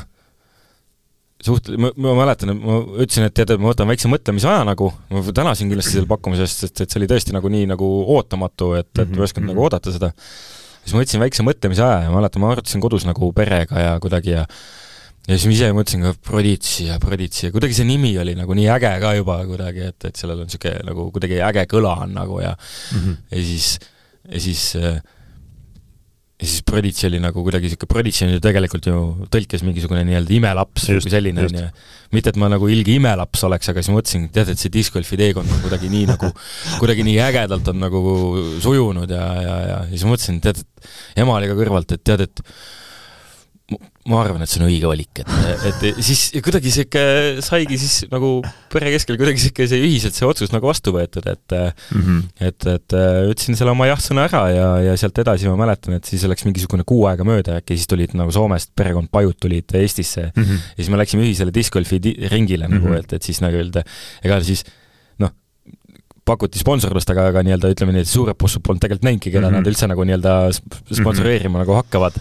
[1.46, 4.90] suht-, ma, ma mäletan, et ma ütlesin, et tead, et ma võtan väikse mõtlemisaja nagu,
[5.14, 8.74] ma tänasin kindlasti selle pakkumise eest, sest et see oli tõesti nagu nii nagu ootamatu,
[8.82, 9.52] et, et ma ei osanud Mhm.
[9.54, 10.12] nagu oodata seda
[10.90, 14.46] siis ma võtsin väikse mõtlemisaja ja mäletan, ma arutasin kodus nagu perega ja kuidagi ja
[15.30, 18.56] ja siis ma ise mõtlesin ka Proditsi ja Proditsi ja kuidagi see nimi oli nagu
[18.58, 22.16] nii äge ka juba kuidagi, et, et sellel on niisugune nagu kuidagi äge kõla on
[22.18, 22.56] nagu ja
[22.96, 23.16] Mhm.
[23.30, 23.68] ja siis,
[24.32, 24.98] ja siis äh,
[26.40, 29.00] ja siis Proditsi oli nagu kuidagi niisugune, Proditsi on ju tegelikult ju
[29.34, 31.64] tõlkes mingisugune nii-öelda imelaps Just, või selline on ju.
[32.16, 35.52] mitte, et ma nagu ilge imelaps oleks, aga siis mõtlesin, tead, et see discgolfi teekond
[35.52, 36.32] on kuidagi nii nagu,
[36.82, 38.04] kuidagi nii ägedalt on nagu
[38.64, 42.46] sujunud ja, ja, ja siis mõtlesin, tead, et ema oli ka kõrvalt, et tead, et
[44.08, 47.02] ma- arvan, et see on õige valik, et, et siis kuidagi sihuke
[47.46, 51.56] saigi siis nagu pere keskel kuidagi sihuke see ühiselt see otsus nagu vastu võetud, et
[51.96, 52.24] Mhm.
[52.40, 56.06] et, et äh, ütlesin selle oma jah-sõna ära ja, ja sealt edasi ma mäletan, et
[56.06, 60.32] siis läks mingisugune kuu aega mööda äkki, siis tulid nagu Soomest perekond Pajut tulid Eestisse
[60.36, 60.56] Mhm.
[60.56, 62.80] ja siis me läksime ühisele discgolfi di- ringile mm -hmm.
[62.82, 63.00] nagu, Mhm.
[63.04, 63.84] et, et siis nagu öelda,
[64.24, 64.64] ega siis
[65.20, 65.32] noh,
[66.26, 69.54] pakuti sponsorlust, aga, aga nii-öelda ütleme nii, et suured bossud polnud tegelikult näinudki, keda mm.
[69.56, 69.58] -hmm.
[69.60, 71.68] nad üldse nagu nii-öelda sp- sponsoreerima mm -hmm.
[71.68, 72.14] nagu hakkavad.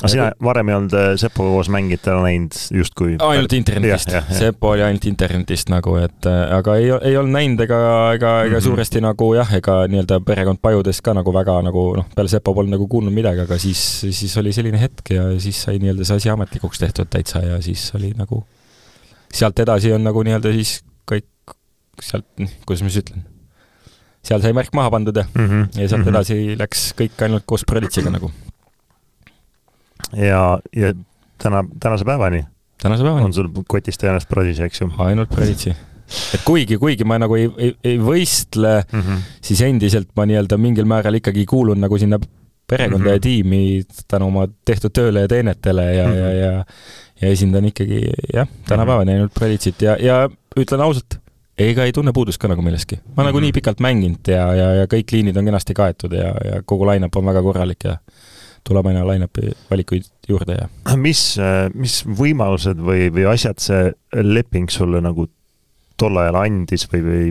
[0.00, 4.14] Aga sina varem ei olnud äh, Sepoga koos mängijatena näinud justkui ainult internetist.
[4.38, 7.80] Sepo oli ainult internetist nagu, et äh, aga ei, ei olnud näinud ega,
[8.16, 8.64] ega, ega Mhm.
[8.64, 12.72] suuresti nagu jah, ega nii-öelda perekond Pajudest ka nagu väga nagu noh, peale Sepo polnud
[12.76, 16.30] nagu kuulnud midagi, aga siis, siis oli selline hetk ja siis sai nii-öelda see asi
[16.32, 18.44] ametlikuks tehtud täitsa ja siis oli nagu,
[19.32, 20.78] sealt edasi on nagu nii-öelda siis
[21.10, 21.28] kõik
[22.00, 22.24] sealt,
[22.66, 23.26] kuidas ma siis ütlen,
[24.24, 25.68] seal sai märk maha pandud ja, Mhm.
[25.80, 28.30] ja sealt edasi läks kõik ainult koos Proditsiga nagu,
[30.16, 30.94] ja, ja
[31.42, 32.44] täna, tänase päevani
[32.82, 35.74] tänase päevani on sul kotis tõenäoliselt Prodis, eks ju ainult Proditsi.
[36.34, 39.00] et kuigi, kuigi ma nagu ei, ei, ei võistle mm?
[39.00, 39.18] -hmm.
[39.42, 42.18] siis endiselt ma nii-öelda mingil määral ikkagi kuulun nagu sinna
[42.66, 43.10] perekonda mm -hmm.
[43.10, 43.22] ja Mhm.
[43.22, 46.18] tiimi tänu oma tehtud tööle ja teenetele ja mm, -hmm.
[46.18, 46.64] ja, ja
[47.22, 48.00] ja esindan ikkagi
[48.34, 50.28] jah, tänapäevani ainult Preditsit ja, ja
[50.60, 51.18] ütlen ausalt,
[51.58, 52.96] ega ei tunne puudust ka nagu millestki.
[52.96, 53.24] ma mm -hmm.
[53.24, 53.42] nagu Mhm.
[53.44, 57.16] nii pikalt mänginud ja, ja, ja kõik liinid on kenasti kaetud ja, ja kogu line-up
[57.16, 57.96] on väga korralik ja
[58.66, 61.22] tuleb aina line-up'i valikuid juurde ja mis,
[61.74, 63.90] mis võimalused või, või asjad see
[64.22, 65.26] leping sulle nagu
[66.00, 67.30] tol ajal andis või, või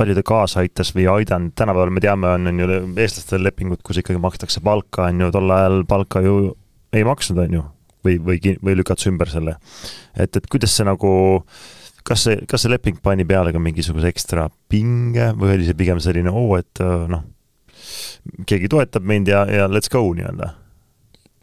[0.00, 4.00] palju ta kaasa aitas või aidanud, tänapäeval me teame, on, on ju eestlastel lepingud, kus
[4.00, 6.36] ikkagi makstakse palka, on ju, tol ajal palka ju
[6.96, 7.64] ei maksnud, on ju,
[8.06, 9.58] või, või, või lükad sa ümber selle.
[10.16, 11.12] et, et kuidas see nagu,
[12.06, 16.00] kas see, kas see leping pani peale ka mingisuguse ekstra pinge või oli see pigem
[16.02, 17.26] selline oo, et äh, noh,
[18.46, 20.54] keegi toetab mind ja, ja let's go nii-öelda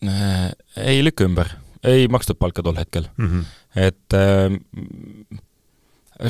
[0.05, 1.49] Äh, ei lükka ümber,
[1.81, 3.27] ei makstud palka tol hetkel mm.
[3.27, 3.45] -hmm.
[3.81, 5.39] et äh,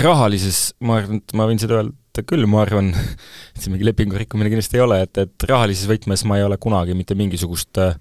[0.04, 2.94] rahalises, ma arvan, et ma võin seda öelda küll, ma arvan,
[3.52, 6.56] et see mingi lepingu rikkumine kindlasti ei ole, et, et rahalises võtmes ma ei ole
[6.64, 8.00] kunagi mitte mingisugust äh,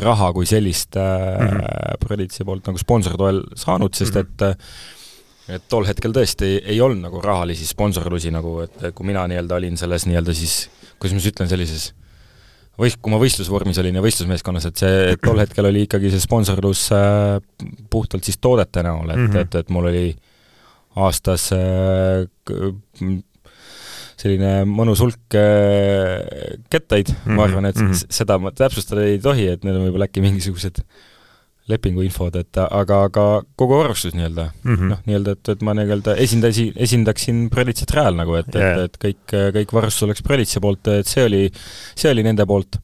[0.00, 2.06] raha kui sellist äh, mm -hmm.
[2.06, 4.50] Preditsi poolt nagu sponsortoel saanud, sest mm -hmm.
[4.52, 9.26] et et tol hetkel tõesti ei, ei olnud nagu rahalisi sponsorlusi nagu, et kui mina
[9.26, 12.06] nii-öelda olin selles nii-öelda siis, kuidas ma siis ütlen, sellises äh,
[12.80, 16.86] võist-, kui ma võistlusvormis olin ja võistlusmeeskonnas, et see, tol hetkel oli ikkagi see sponsorlus
[16.96, 17.38] äh,
[17.92, 19.46] puhtalt siis toodete näol, et mm, -hmm.
[19.46, 20.06] et, et mul oli
[21.06, 22.24] aastas äh,
[24.16, 27.34] selline mõnus hulk äh, kettaid mm, -hmm.
[27.34, 27.44] ma mhm.
[27.48, 28.16] arvan, et mm -hmm.
[28.20, 30.84] seda ma täpsustada ei tohi, et need on võib-olla äkki mingisugused
[31.70, 33.24] lepinguinfod, et aga, aga
[33.58, 38.14] kogu arvestus nii-öelda mm -hmm., noh, nii-öelda, et, et ma nii-öelda esindasi, esindaksin Prelitsit Real
[38.18, 41.42] nagu, et yeah., et, et kõik, kõik varustus oleks Prelitsi poolt, et see oli,
[41.94, 42.78] see oli nende poolt.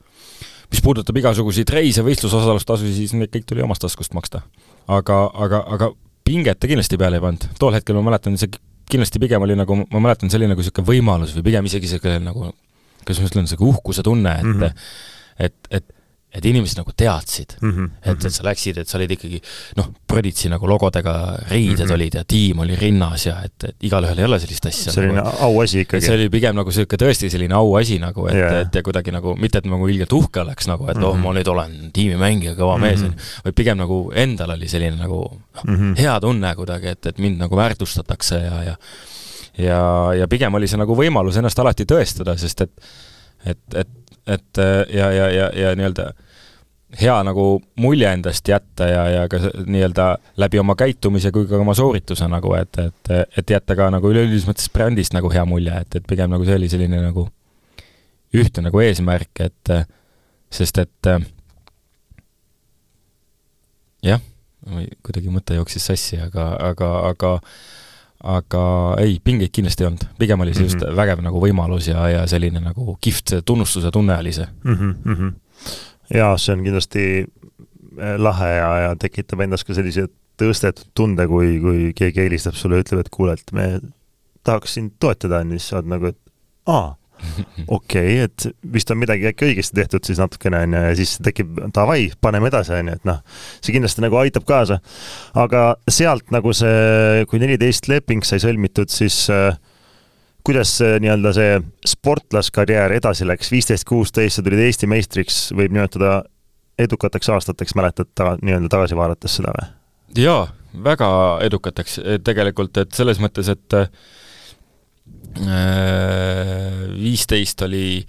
[0.72, 4.41] mis puudutab igasuguseid reise, võistlusosalustasusid, siis need kõik tuli omast taskust maksta.
[4.89, 5.93] aga, aga, aga
[6.24, 8.51] pinget ta kindlasti peale ei pannud, tol hetkel ma mäletan, see
[8.91, 12.18] kindlasti pigem oli nagu, ma mäletan, see oli nagu niisugune võimalus või pigem isegi niisugune
[12.24, 12.53] nagu,
[13.03, 14.72] kuidas ma ütlen, niisugune uhkuse tunne, et mm -hmm.
[15.39, 15.85] et, et
[16.33, 17.89] et inimesed nagu teadsid mm, -hmm.
[18.09, 19.41] et, et sa läksid, et sa olid ikkagi
[19.76, 21.14] noh, Proditsi nagu logodega
[21.51, 21.95] riided mm -hmm.
[21.95, 24.93] olid ja tiim oli rinnas ja et, et igalühel ei ole sellist asja.
[24.93, 26.07] selline nagu, auasi ikkagi.
[26.07, 29.37] see oli pigem nagu niisugune tõesti selline auasi nagu, et yeah., et ja kuidagi nagu,
[29.37, 31.07] mitte et nagu ilgelt uhke oleks nagu, et mm -hmm.
[31.07, 31.22] oh, mhm.
[31.22, 32.87] ma nüüd olen tiimimängija, kõva mm -hmm.
[32.87, 33.12] mees, ju,
[33.45, 35.20] vaid pigem nagu endal oli selline nagu
[35.55, 38.76] noh mm -hmm., hea tunne kuidagi, et, et mind nagu väärtustatakse ja, ja
[39.59, 42.70] ja, ja pigem oli see nagu võimalus ennast alati tõestada, sest et
[43.45, 43.89] et, et
[44.27, 44.61] et
[44.93, 46.12] ja, ja, ja, ja nii-öelda
[47.01, 47.47] hea nagu
[47.81, 52.53] mulje endast jätta ja, ja ka nii-öelda läbi oma käitumise kui ka oma soorituse nagu,
[52.59, 56.31] et, et, et jätta ka nagu üleüldises mõttes brändist nagu hea mulje, et, et pigem
[56.33, 57.27] nagu see oli selline nagu
[58.37, 59.73] ühtne nagu eesmärk, et
[60.53, 61.09] sest et
[64.05, 64.20] jah,
[65.03, 67.33] kuidagi mõte jooksis sassi, aga, aga, aga
[68.23, 68.64] aga
[69.03, 70.97] ei, pingeid kindlasti ei olnud, pigem oli see just mm -hmm.
[70.97, 74.95] vägev nagu võimalus ja, ja selline nagu kihvt tunnustuse tunne oli see mm.
[75.05, 75.33] -hmm
[76.14, 80.09] jaa, see on kindlasti äh, lahe ja, ja tekitab endas ka sellise
[80.41, 83.68] tõstetud tunde, kui, kui keegi helistab sulle ja ütleb, et kuule, et me
[84.47, 86.18] tahaks sind toetada, on ju, siis sa oled nagu, et
[86.73, 86.95] aa,
[87.77, 91.16] okei okay,, et vist on midagi äkki õigesti tehtud siis natukene, on ju, ja siis
[91.25, 93.20] tekib davai, paneme edasi, on ju, et noh,
[93.61, 94.81] see kindlasti nagu aitab kaasa.
[95.39, 99.55] aga sealt nagu see, kui neliteist leping sai sõlmitud, siis äh,
[100.47, 101.61] kuidas nii-öelda see
[101.95, 106.23] sportlaskarjäär edasi läks, viisteist, kuusteist, sa tulid Eesti meistriks, võib nimetada
[106.83, 109.70] edukateks aastateks, mäletad ta nii-öelda tagasi vaadates seda või?
[110.18, 110.43] jaa,
[110.85, 111.09] väga
[111.47, 113.89] edukateks tegelikult, et selles mõttes, et äh,
[116.99, 118.05] viisteist oli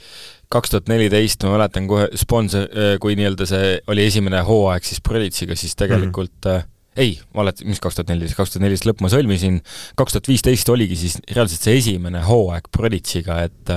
[0.53, 5.01] kaks tuhat neliteist, ma mäletan kohe sponsor, äh, kui nii-öelda see oli esimene hooaeg siis
[5.05, 8.99] Prelitsiga, siis tegelikult mm -hmm ei, valet-, mis kaks tuhat neliteist, kaks tuhat neliteist lõpp
[9.01, 9.55] ma sõlmisin,
[9.97, 13.73] kaks tuhat viisteist oligi siis reaalselt see esimene hooaeg Proditsiga, et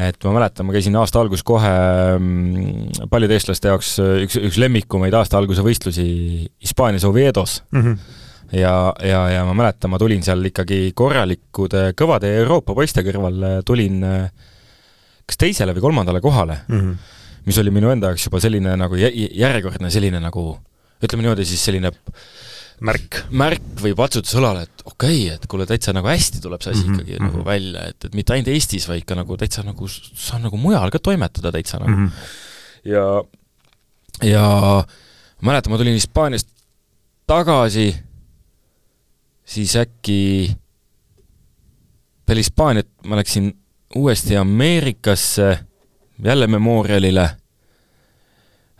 [0.00, 1.68] et ma mäletan, ma käisin aasta alguses kohe
[2.16, 3.90] mm, paljude eestlaste jaoks
[4.24, 6.06] üks, üks lemmikumaid aasta alguse võistlusi
[6.62, 7.82] Hispaanias Oviedos mm.
[7.82, 8.18] -hmm
[8.52, 8.74] ja,
[9.04, 14.02] ja, ja ma mäletan, ma tulin seal ikkagi korralikude kõvade Euroopa poiste kõrval, tulin
[15.30, 16.96] kas teisele või kolmandale kohale mm, -hmm.
[17.46, 20.58] mis oli minu enda jaoks juba selline nagu järjekordne selline nagu
[21.00, 21.92] ütleme niimoodi siis selline
[22.84, 26.72] märk, märk või patsutus õlale, et okei okay,, et kuule, täitsa nagu hästi tuleb see
[26.72, 27.00] asi mm -hmm.
[27.00, 27.32] ikkagi mm -hmm.
[27.32, 30.90] nagu välja, et, et mitte ainult Eestis, vaid ka nagu täitsa nagu, saan nagu mujal
[30.90, 32.06] ka toimetada täitsa nagu mm.
[32.06, 32.90] -hmm.
[32.92, 33.24] ja,
[34.22, 34.84] ja
[35.42, 36.48] mäletan, ma tulin Hispaaniast
[37.26, 37.94] tagasi,
[39.50, 40.20] siis äkki
[42.26, 43.50] peale Hispaaniat ma läksin
[43.98, 45.58] uuesti Ameerikasse,
[46.24, 47.24] jälle Memorialile,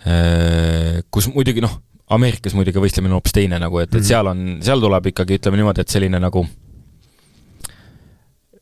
[0.07, 4.07] äh, kus muidugi noh, Ameerikas muidugi võistlemine on hoopis teine nagu, et, et mhm.
[4.07, 6.45] seal on, seal tuleb ikkagi, ütleme niimoodi, et selline nagu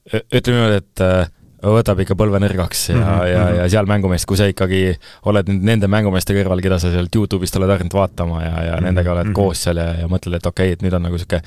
[0.08, 1.28] ütleme niimoodi, et äh,
[1.74, 3.26] võtab ikka põlve nõrgaks ja mm, -hmm.
[3.28, 4.94] ja, ja seal mängumeest, kui sa ikkagi
[5.28, 8.78] oled nüüd nende mängumeeste kõrval, keda sa sealt Youtube'ist oled harjunud vaatama ja, ja mm
[8.78, 8.88] -hmm.
[8.88, 9.36] nendega oled -hmm.
[9.36, 11.42] koos seal ja, ja mõtled, et okei okay,, et nüüd on nagu niisugune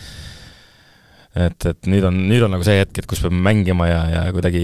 [1.35, 4.23] et, et nüüd on, nüüd on nagu see hetk, et kus peame mängima ja, ja
[4.35, 4.61] kuidagi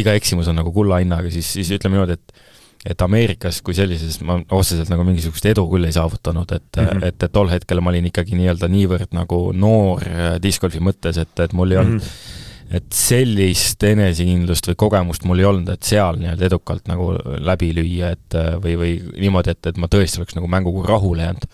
[0.00, 2.44] iga eksimus on nagu kulla hinnaga, siis, siis ütleme niimoodi, et
[2.84, 7.06] et Ameerikas kui sellises ma otseselt nagu mingisugust edu küll ei saavutanud, et mm, -hmm.
[7.08, 11.32] et, et tol hetkel ma olin ikkagi nii-öelda niivõrd nagu noor äh, discgolfi mõttes, et,
[11.40, 12.43] et mul ei olnud mm -hmm
[12.74, 17.10] et sellist enesekindlust või kogemust mul ei olnud, et seal nii-öelda edukalt nagu
[17.44, 18.92] läbi lüüa, et äh, või, või
[19.26, 21.46] niimoodi, et, et ma tõesti oleks nagu mänguga rahule jäänud.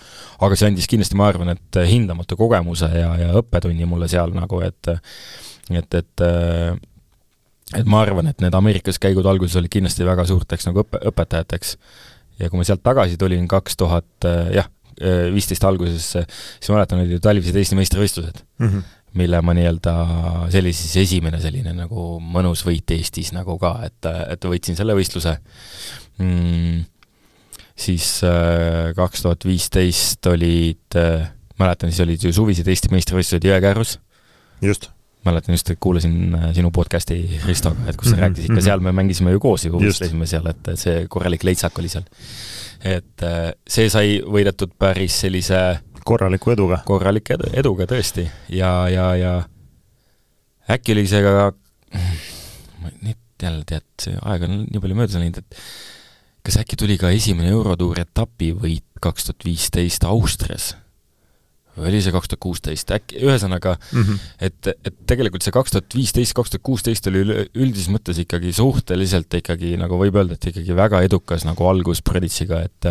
[0.47, 4.63] aga see andis kindlasti, ma arvan, et hindamatu kogemuse ja, ja õppetunni mulle seal nagu,
[4.67, 4.95] et
[5.71, 6.25] et, et
[7.79, 11.77] et ma arvan, et need Ameerikas käigud alguses olid kindlasti väga suurteks nagu õppe, õpetajateks.
[12.41, 14.71] ja kui ma sealt tagasi tulin kaks tuhat, jah,
[15.35, 18.89] viisteist alguses, siis ma mäletan, olid ju talvised Eesti meistrivõistlused mm, -hmm.
[19.19, 19.95] Mille ma nii-öelda,
[20.53, 24.95] see oli siis esimene selline nagu mõnus võit Eestis nagu ka, et, et võitsin selle
[24.99, 25.35] võistluse
[26.21, 26.85] mm,,
[27.75, 28.13] siis
[28.97, 31.01] kaks tuhat viisteist olid,
[31.59, 33.99] mäletan, siis olid ju suvised Eesti meistrivõistlused Jõekäärus.
[34.63, 34.91] just
[35.25, 38.23] mäletan just, et kuulasin äh, sinu podcast'i Ristoga, et kus sa mm -hmm.
[38.23, 41.89] rääkisid, ka seal me mängisime ju koos ju, võistlesime seal, et see korralik leitsak oli
[41.89, 42.05] seal.
[42.85, 46.83] et äh, see sai võidetud päris sellise korraliku eduga.
[46.87, 49.33] korraliku edu, eduga tõesti ja, ja, ja
[50.71, 51.51] äkki oli see ka,
[53.01, 55.61] nüüd jälle tead, see aeg on nii palju mööda läinud, et
[56.47, 60.75] kas äkki tuli ka esimene Eurotuuri etapivõit kaks tuhat viisteist Austrias
[61.79, 64.19] oli see kaks tuhat kuusteist, äkki, ühesõnaga mm, -hmm.
[64.49, 67.23] et, et tegelikult see kaks tuhat viisteist, kaks tuhat kuusteist oli
[67.55, 72.65] üldises mõttes ikkagi suhteliselt ikkagi nagu võib öelda, et ikkagi väga edukas nagu algus Preditsiga,
[72.67, 72.91] et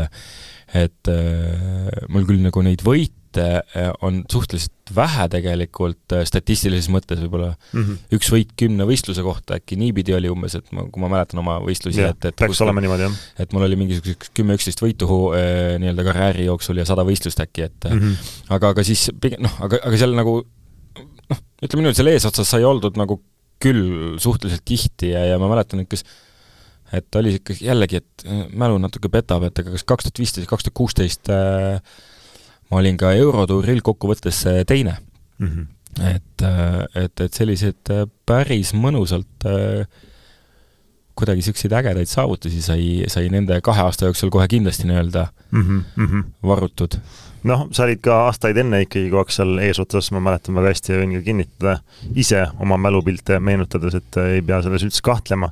[0.69, 7.19] et äh, mul küll nagu neid võite Äh, on suhteliselt vähe tegelikult äh, statistilises mõttes
[7.21, 7.97] võib-olla mm -hmm.
[8.17, 11.59] üks võit kümne võistluse kohta äkki niipidi oli umbes, et ma, kui ma mäletan oma
[11.61, 13.19] võistlusi, et, et peaks olema niimoodi, jah.
[13.37, 15.05] et mul oli mingisuguseks kümme-üksteist võitu
[15.37, 18.33] äh, nii-öelda karjääri jooksul ja sada võistlust äkki, et mm -hmm.
[18.57, 20.35] aga, aga siis pigem noh, aga, aga seal nagu
[21.29, 23.21] noh, ütleme niimoodi, seal eesotsas sai oldud nagu
[23.61, 26.01] küll suhteliselt tihti ja, ja ma mäletan, et kas
[26.97, 30.65] et oli ikkagi jällegi, et mälu natuke petab, et aga kas kaks tuhat viisteist, kaks
[30.65, 31.29] tuhat kuusteist
[32.69, 34.97] ma olin ka Eurotuuril kokkuvõttes teine
[35.39, 35.47] mm.
[35.47, 35.65] -hmm.
[36.15, 39.87] et, äh, et, et sellised äh, päris mõnusalt äh,
[41.19, 46.23] kuidagi niisuguseid ägedaid saavutusi sai, sai nende kahe aasta jooksul kohe kindlasti nii-öelda mm -hmm.
[46.43, 46.99] varutud.
[47.43, 50.93] noh, sa olid ka aastaid enne ikkagi kogu aeg seal eesotsas, ma mäletan väga hästi
[50.93, 51.79] ja võin ka kinnitada
[52.15, 55.51] ise oma mälupilte meenutades, et ei pea selles üldse kahtlema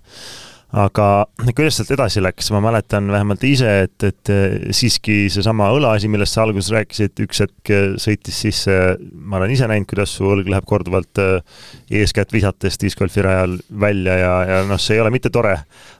[0.76, 1.07] aga
[1.55, 4.32] kuidas sealt edasi läks, ma mäletan vähemalt ise, et, et
[4.76, 7.72] siiski seesama õlaasi, millest sa alguses rääkisid, üks hetk
[8.03, 8.76] sõitis sisse,
[9.15, 11.63] ma olen ise näinud, kuidas su õlg läheb korduvalt äh,
[12.01, 15.55] eeskätt visates discgolfi rajal välja ja, ja noh, see ei ole mitte tore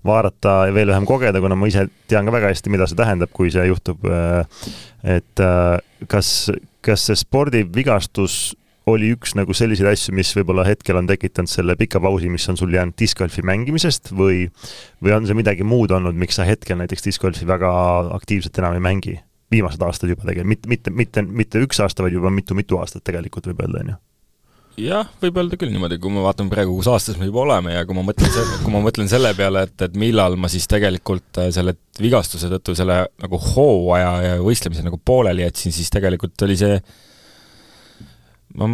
[0.07, 3.32] vaadata ja veel vähem kogeda, kuna ma ise tean ka väga hästi, mida see tähendab,
[3.36, 4.03] kui see juhtub.
[5.07, 5.43] Et
[6.11, 6.32] kas,
[6.84, 8.57] kas see spordivigastus
[8.88, 12.60] oli üks nagu selliseid asju, mis võib-olla hetkel on tekitanud selle pika pausi, mis on
[12.60, 14.48] sul jäänud discgolfi mängimisest või,
[15.04, 17.72] või on see midagi muud olnud, miks sa hetkel näiteks discgolfi väga
[18.18, 19.18] aktiivselt enam ei mängi?
[19.48, 23.46] viimased aastad juba tegelikult, mitte, mitte, mitte, mitte üks aasta, vaid juba mitu-mitu aastat tegelikult
[23.48, 23.96] võib öelda, on ju
[24.90, 27.86] jah, võib öelda küll niimoodi, kui ma vaatan praegu, kus aastas me juba oleme ja
[27.88, 31.40] kui ma mõtlen selle, kui ma mõtlen selle peale, et, et millal ma siis tegelikult
[31.42, 36.60] äh, selle vigastuse tõttu selle nagu hooaja ja võistlemise nagu pooleli jätsin, siis tegelikult oli
[36.60, 36.78] see
[38.58, 38.70] ma,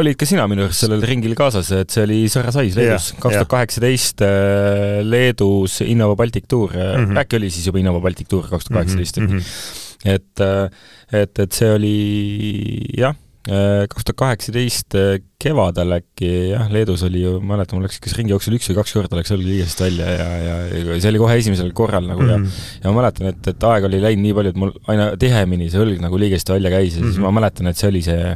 [0.00, 3.38] olid ka sina minu arust sellel ringil kaasas, et see oli Sõra Sais Leedus, kaks
[3.38, 7.20] tuhat kaheksateist äh, Leedus Innova Baltic Tour mm, -hmm.
[7.22, 10.10] äkki oli siis juba Innova Baltic Tour kaks tuhat kaheksateist, mhm, mhm.
[10.16, 11.94] et, äh, et, et see oli
[12.98, 13.14] jah,
[13.46, 14.96] kaks tuhat kaheksateist
[15.38, 18.96] kevadel äkki jah, Leedus oli ju, ma mäletan, mul läks kas ringijooksul üks või kaks
[18.96, 22.32] korda läks õlg liigesest välja ja, ja, ja see oli kohe esimesel korral nagu mm
[22.32, 22.58] -hmm.
[22.82, 25.70] ja ja ma mäletan, et, et aeg oli läinud nii palju, et mul aina tihemini
[25.70, 27.14] see õlg nagu liigest välja käis ja mm -hmm.
[27.14, 28.34] siis ma mäletan, et see oli see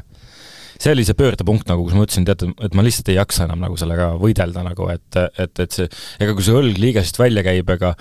[0.81, 3.61] see oli see pöördepunkt nagu, kus ma ütlesin, teate, et ma lihtsalt ei jaksa enam
[3.67, 5.91] nagu sellega võidelda nagu, et, et, et see,
[6.23, 7.93] ega kui see õlg liigesest välja käib, ega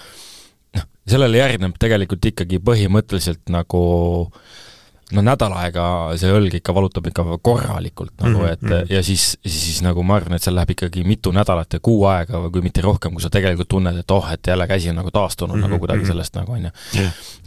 [0.77, 3.83] noh, sellele järgneb tegelikult ikkagi põhimõtteliselt nagu
[4.29, 4.68] äh,
[5.15, 5.83] no nädal aega
[6.21, 8.53] see õlg ikka valutab ikka korralikult nagu mm, -hmm.
[8.53, 8.91] et mhm.
[8.93, 12.41] ja siis, siis, nagu ma arvan, et seal läheb ikkagi mitu nädalat ja kuu aega
[12.43, 15.11] või kui mitte rohkem, kui sa tegelikult tunned, et oh, et jälle käsi on nagu
[15.11, 15.69] taastunud mm -hmm.
[15.69, 16.07] nagu kuidagi mhm.
[16.11, 16.69] sellest nagu onju.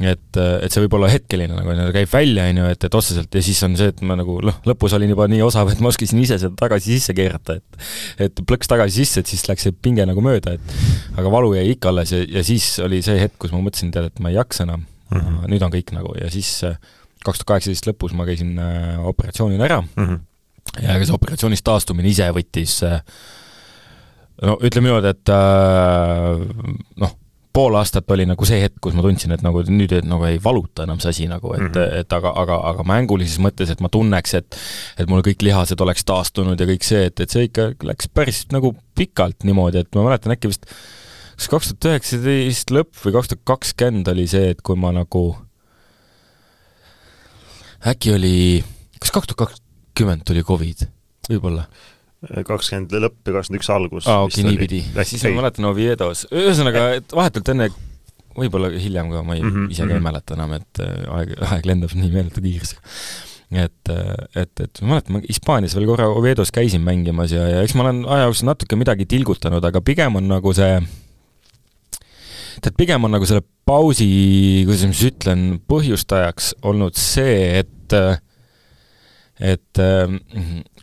[0.01, 3.43] et, et see võib olla hetkeline nagu onju, käib välja onju, et, et otseselt ja
[3.43, 6.19] siis on see, et ma nagu noh, lõpus olin juba nii osav, et ma oskasin
[6.19, 10.07] ise seda tagasi sisse keerata, et et plõks tagasi sisse, et siis läks see pinge
[10.07, 10.61] nagu mööda, et
[11.17, 14.11] aga valu jäi ikka alles ja, ja siis oli see hetk, kus ma mõtlesin, tead,
[14.11, 15.47] et ma ei jaksa enam mm, -hmm.
[15.53, 16.63] nüüd on kõik nagu ja siis
[17.27, 20.20] kaks tuhat kaheksateist lõpus ma käisin äh, operatsioonil ära mm -hmm.
[20.83, 23.01] ja ega see operatsioonist taastumine ise võttis äh,
[24.43, 26.47] no ütleme niimoodi, et äh,
[27.03, 27.18] noh,
[27.53, 30.39] pool aastat oli nagu see hetk, kus ma tundsin, et nagu nüüd et nagu ei
[30.43, 32.01] valuta enam see asi nagu, et mm, -hmm.
[32.01, 34.59] et aga, aga, aga mängulises mõttes, et ma tunneks, et
[34.99, 38.47] et mul kõik lihased oleks taastunud ja kõik see, et, et see ikka läks päris
[38.53, 40.66] nagu pikalt niimoodi, et ma mäletan äkki vist
[41.37, 45.37] kas kaks tuhat üheksateist lõpp või kaks tuhat kakskümmend oli see, et kui ma nagu
[47.87, 48.37] äkki oli,
[49.01, 50.87] kas kaks tuhat kakskümmend tuli Covid,
[51.30, 51.66] võib-olla?
[52.47, 54.07] kakskümmend lõpp ja kakskümmend üks algus.
[54.11, 54.85] aa, okei, niipidi.
[55.09, 57.68] siis ma mäletan Oviedos, ühesõnaga, et vahetult enne,
[58.39, 59.95] võib-olla hiljem ka, ma ei mm, -hmm, ise ka mm -hmm.
[59.95, 60.07] ei mhm.
[60.07, 62.80] mäleta enam, et äh, aeg, aeg lendab nii meeletu kiirusega.
[63.53, 63.91] et,
[64.37, 67.89] et, et ma mäletan, ma Hispaanias veel korra Oviedos käisin mängimas ja, ja eks ma
[67.89, 70.78] olen aja jooksul natuke midagi tilgutanud, aga pigem on nagu see
[72.63, 74.09] tead, pigem on nagu selle pausi,
[74.69, 77.97] kuidas ma siis ütlen, põhjustajaks olnud see, et
[79.43, 79.81] et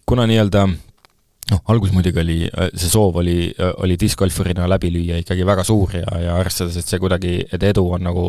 [0.10, 2.40] kuna nii-öelda noh, alguses muidugi oli,
[2.74, 3.38] see soov oli,
[3.84, 7.86] oli discgolfarina läbi lüüa ikkagi väga suur ja, ja arvestades, et see kuidagi, et edu
[7.96, 8.26] on nagu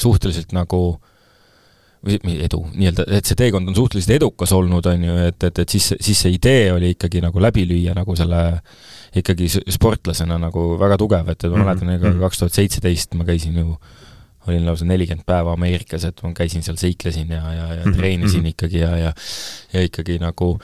[0.00, 0.82] suhteliselt nagu
[2.00, 5.68] või edu, nii-öelda, et see teekond on suhteliselt edukas olnud, on ju, et, et, et
[5.76, 8.40] siis, siis see idee oli ikkagi nagu läbi lüüa nagu selle
[9.16, 12.20] ikkagi sportlasena nagu väga tugev, et, et ma mäletan, ega mhm.
[12.26, 13.74] kaks tuhat seitseteist ma käisin ju
[14.48, 17.96] olin lausa nelikümmend päeva Ameerikas, et ma käisin seal, seiklesin ja, ja, ja mhm.
[17.98, 19.12] treenisin ikkagi ja, ja
[19.74, 20.54] ja ikkagi nagu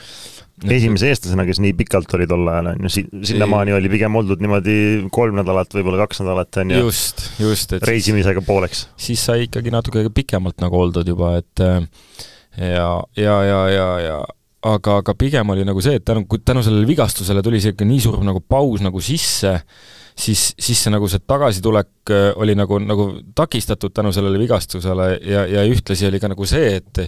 [0.64, 4.40] esimese eestlasena, kes nii pikalt oli tol ajal, on ju, si-, sinnamaani oli pigem oldud
[4.40, 4.76] niimoodi
[5.12, 6.80] kolm nädalat, võib-olla kaks nädalat, on ju.
[6.86, 8.86] just, just, et reisimisega pooleks.
[8.96, 11.64] siis sai ikkagi natuke pikemalt nagu oldud juba, et
[12.56, 12.88] ja,
[13.20, 14.16] ja, ja, ja, ja
[14.64, 18.22] aga, aga pigem oli nagu see, et tänu, tänu sellele vigastusele tuli ikka nii suur
[18.24, 19.52] nagu paus nagu sisse,
[20.16, 25.66] siis, siis see nagu see tagasitulek oli nagu, nagu takistatud tänu sellele vigastusele ja, ja
[25.68, 27.04] ühtlasi oli ka nagu see, et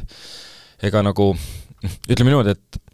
[0.88, 1.32] ega nagu
[2.10, 2.84] ütleme niimoodi, et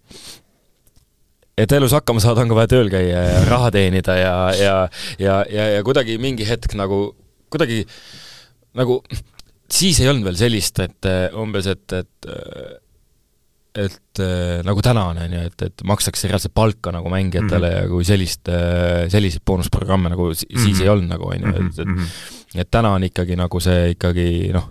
[1.65, 4.79] et elus hakkama saada, on ka vaja tööl käia ja raha teenida ja, ja,
[5.23, 7.13] ja, ja, ja kuidagi mingi hetk nagu,
[7.53, 7.85] kuidagi
[8.75, 8.99] nagu
[9.71, 12.83] siis ei olnud veel sellist, et umbes, et, et
[13.75, 17.75] et äh, nagu täna on, on ju, et, et makstakse reaalselt palka nagu mängijatele mm
[17.75, 17.83] -hmm.
[17.83, 20.83] ja kui sellist äh,, selliseid boonusprogramme nagu siis mm -hmm.
[20.83, 22.07] ei olnud nagu, on ju, et, et mhm.
[22.55, 24.71] et täna on ikkagi nagu see ikkagi noh,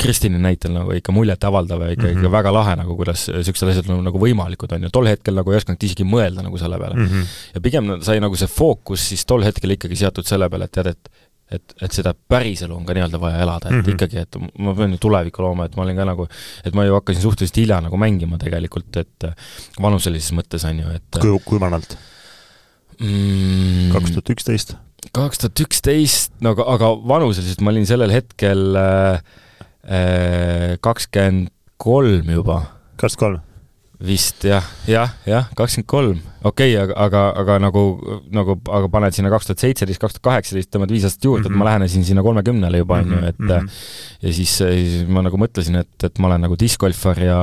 [0.00, 2.18] Kristini näitel nagu ikka muljetavaldav ja ikka mm, -hmm.
[2.18, 5.52] ikka väga lahe nagu, kuidas niisugused asjad nagu, nagu võimalikud on ja tol hetkel nagu
[5.52, 7.06] ei osanud isegi mõelda nagu selle peale mm.
[7.06, 7.26] -hmm.
[7.54, 10.86] ja pigem sai nagu see fookus siis tol hetkel ikkagi seatud selle peale, et tead,
[10.86, 11.10] et
[11.50, 13.94] et, et seda päriselu on ka nii-öelda vaja elada, et mm -hmm.
[13.94, 16.28] ikkagi, et ma pean ju tulevikku looma, et ma olin ka nagu,
[16.64, 19.28] et ma ju hakkasin suhteliselt hilja nagu mängima tegelikult, et
[19.80, 21.98] vanuselises mõttes, on ju, et kui, kui vanalt
[23.00, 23.92] mm.?
[23.92, 24.74] kaks tuhat üksteist?
[25.12, 29.22] kaks tuhat üksteist, no aga, aga vanuseliselt ma olin sellel hetkel äh,
[29.84, 31.48] Äh, kakskümmend
[31.78, 32.62] kolm juba.
[32.96, 33.49] kakskümmend kolm?
[34.00, 37.82] Vist jah, jah, jah, kakskümmend kolm, okei okay,, aga, aga, aga nagu,
[38.32, 41.50] nagu, aga paned sinna kaks tuhat seitseteist, kaks tuhat kaheksateist, tõmbad viis aastat juurde mm,
[41.50, 41.54] -hmm.
[41.54, 41.68] et ma mhm.
[41.68, 43.68] lähenesin sinna kolmekümnele juba, on ju, et mm -hmm.
[44.22, 47.40] ja siis, siis ma nagu mõtlesin, et, et ma olen nagu discgolfar ja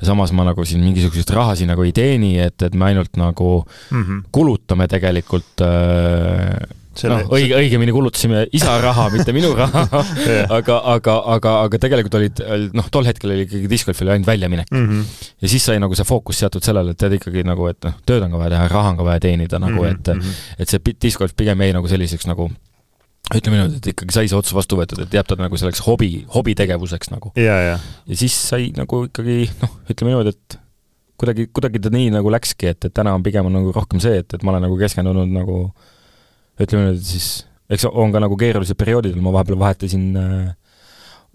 [0.00, 3.16] ja samas ma nagu siin mingisugust raha siin nagu ei teeni, et, et me ainult
[3.16, 4.22] nagu mm -hmm.
[4.32, 9.82] kulutame tegelikult äh, Selle, noh, õige, õigemini kulutasime isa raha, mitte minu raha
[10.58, 12.42] aga, aga, aga, aga tegelikult olid,
[12.76, 14.84] noh, tol hetkel oli ikkagi discgolf oli ainult väljaminek mm.
[14.88, 15.24] -hmm.
[15.42, 18.22] ja siis sai nagu see fookus seatud sellele, et tead ikkagi nagu, et noh, tööd
[18.26, 20.14] on ka vaja teha, raha on ka vaja teenida nagu mm, -hmm.
[20.14, 20.62] et mhm.
[20.62, 22.50] et see discgolf pigem jäi nagu selliseks nagu
[23.34, 26.26] ütleme niimoodi, et ikkagi sai see otsus vastu võetud, et jääb ta nagu selleks hobi,
[26.34, 27.32] hobitegevuseks nagu.
[27.40, 27.78] ja, ja.
[28.06, 30.58] ja siis sai nagu ikkagi noh, ütleme niimoodi, et
[31.16, 34.20] kuidagi, kuidagi ta nii nagu läkski, et, et täna on pigem on nagu rohkem see,
[34.20, 35.93] et, et ma olen nagu keskendunud nagu äh,
[36.60, 40.52] ütleme nüüd siis, eks on ka nagu keerulised perioodid, ma vahepeal vahetasin äh,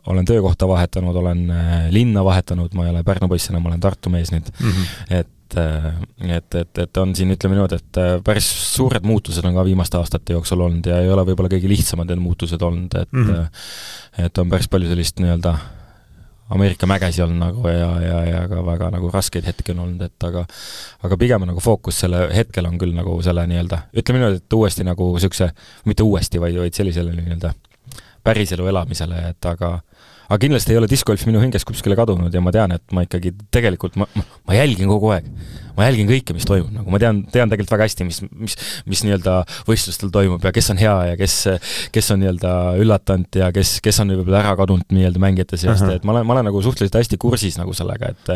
[0.07, 3.83] olen töökohta vahetanud, olen äh, linna vahetanud, ma ei ole Pärnu poiss enam, ma olen
[3.83, 5.19] Tartu mees nüüd mm, -hmm.
[5.19, 9.57] et äh, et, et, et on siin, ütleme niimoodi, et äh, päris suured muutused on
[9.57, 13.11] ka viimaste aastate jooksul olnud ja ei ole võib-olla kõige lihtsamad need muutused olnud, et
[13.11, 14.25] mm -hmm.
[14.25, 15.57] et on päris palju sellist nii-öelda
[16.49, 20.25] Ameerika mägesi olnud nagu ja, ja, ja ka väga nagu raskeid hetki on olnud, et
[20.25, 20.45] aga
[21.05, 24.85] aga pigem nagu fookus selle, hetkel on küll nagu selle nii-öelda, ütleme niimoodi, et uuesti
[24.87, 25.51] nagu niisuguse,
[25.85, 27.53] mitte uuesti, vaid, vaid sellisele nii-öelda
[28.25, 29.77] päriselu elamisele, et aga
[30.29, 33.31] aga kindlasti ei ole discgolf minu hingest kuskile kadunud ja ma tean, et ma ikkagi
[33.53, 35.25] tegelikult, ma, ma, jälgin kogu aeg.
[35.79, 38.55] ma jälgin kõike, mis toimub, nagu ma tean, tean tegelikult väga hästi, mis, mis,
[38.89, 39.35] mis nii-öelda
[39.67, 41.35] võistlustel toimub ja kes on hea ja kes,
[41.95, 42.53] kes on nii-öelda
[42.83, 46.01] üllatanud ja kes, kes on võib-olla ära kadunud nii-öelda mängijate seast uh, -huh.
[46.01, 48.33] et ma olen, ma olen nagu suhteliselt hästi kursis nagu sellega, et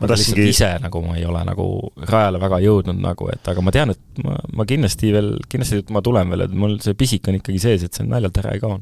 [0.00, 1.68] ma tahtsingi ise nagu ma ei ole nagu
[2.08, 6.02] rajale väga jõudnud nagu, et aga ma tean, et ma, ma kindlasti veel, kindlasti ma
[6.02, 8.80] tulen veel, et mul see pisik on ikkagi sees, et see naljalt ära ei kao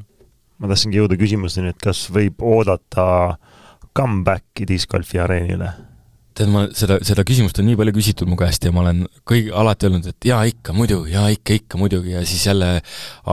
[0.57, 3.37] ma tahtsingi jõuda küsimuseni, et kas võib oodata
[3.97, 5.73] comeback'i discgolfi areenile?
[6.37, 9.49] tead, ma seda, seda küsimust on nii palju küsitud mu käest ja ma olen kõigi,
[9.57, 12.69] alati öelnud, et jaa, ikka, muidugi, jaa, ikka, ikka, muidugi, ja siis jälle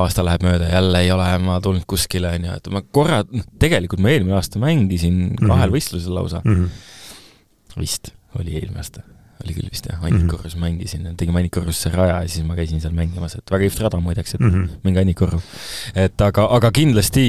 [0.01, 3.49] aasta läheb mööda, jälle ei ole ma tulnud kuskile, on ju, et ma korra, noh,
[3.61, 5.75] tegelikult ma eelmine aasta mängisin kahel mm -hmm.
[5.77, 6.62] võistlusel lausa mm.
[6.62, 7.81] -hmm.
[7.81, 9.05] vist oli eelmine aasta
[9.43, 10.64] oli küll vist jah, Annikurus mm -hmm.
[10.64, 14.35] mängisin, tegime Annikurusse raja ja siis ma käisin seal mängimas, et väga kihvt rada muideks,
[14.35, 14.80] et mm -hmm.
[14.85, 15.43] minge Annikurru.
[15.95, 17.24] et aga, aga kindlasti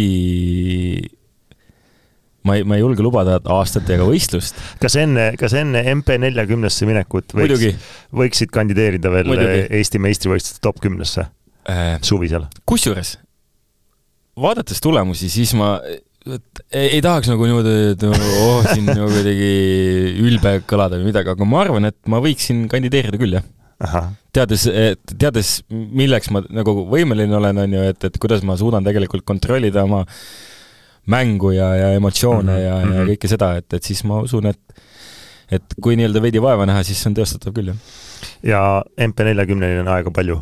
[2.46, 4.56] ma ei, ma ei julge lubada aastatega võistlust.
[4.82, 9.68] kas enne, kas enne MP neljakümnesse minekut võiks, võiksid kandideerida veel Muidugi.
[9.70, 11.26] Eesti meistrivõistluste top kümnesse
[11.70, 12.46] äh, suvisel?
[12.66, 13.18] kusjuures,
[14.38, 15.80] vaadates tulemusi, siis ma
[16.26, 19.52] et ei, ei tahaks nagu niimoodi, et oh, siin nagu kuidagi
[20.26, 24.10] ülbe kõlada või midagi, aga ma arvan, et ma võiksin kandideerida küll, jah.
[24.36, 24.66] teades,
[25.14, 29.86] teades, milleks ma nagu võimeline olen, on ju, et, et kuidas ma suudan tegelikult kontrollida
[29.86, 30.04] oma
[31.12, 32.66] mängu ja, ja emotsioone mm -hmm.
[32.66, 33.14] ja, ja mhm.
[33.14, 34.84] kõike seda, et, et siis ma usun, et
[35.54, 37.78] et kui nii-öelda veidi vaeva näha, siis see on teostatav küll, jah.
[38.44, 38.62] ja
[38.98, 40.42] MP40-ni on aega palju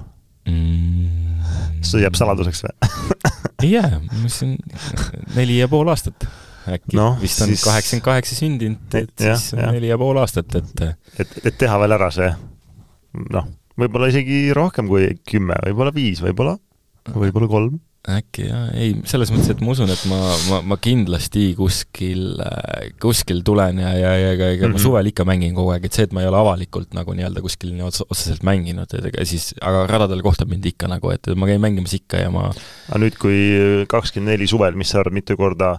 [0.49, 1.83] mm.?
[1.83, 2.93] see jääb saladuseks või
[3.65, 4.55] ei jää, mis on
[5.37, 6.27] neli ja pool aastat
[6.69, 9.71] äkki no, vist on kaheksakümmend kaheksa sündinud, et siis ja.
[9.71, 10.85] neli ja pool aastat, et
[11.19, 12.29] et, et teha veel ära see
[13.33, 16.55] noh, võib-olla isegi rohkem kui kümme, võib-olla viis, võib-olla,
[17.13, 20.18] võib-olla kolm äkki jah, ei, selles mõttes, et ma usun, et ma,
[20.49, 22.34] ma, ma kindlasti kuskil,
[22.99, 24.74] kuskil tulen ja, ja, ja ega, ega mm -hmm.
[24.76, 24.84] ma mhm.
[24.84, 27.72] suvel ikka mängin kogu aeg, et see, et ma ei ole avalikult nagu nii-öelda kuskil
[27.72, 31.47] nii ots-, otseselt mänginud, et ega siis, aga radadel kohtab mind ikka nagu, et ma
[31.47, 33.39] käin mängimas ikka ja ma aga nüüd, kui
[33.88, 35.78] kakskümmend neli suvel, mis sa arvad, mitu korda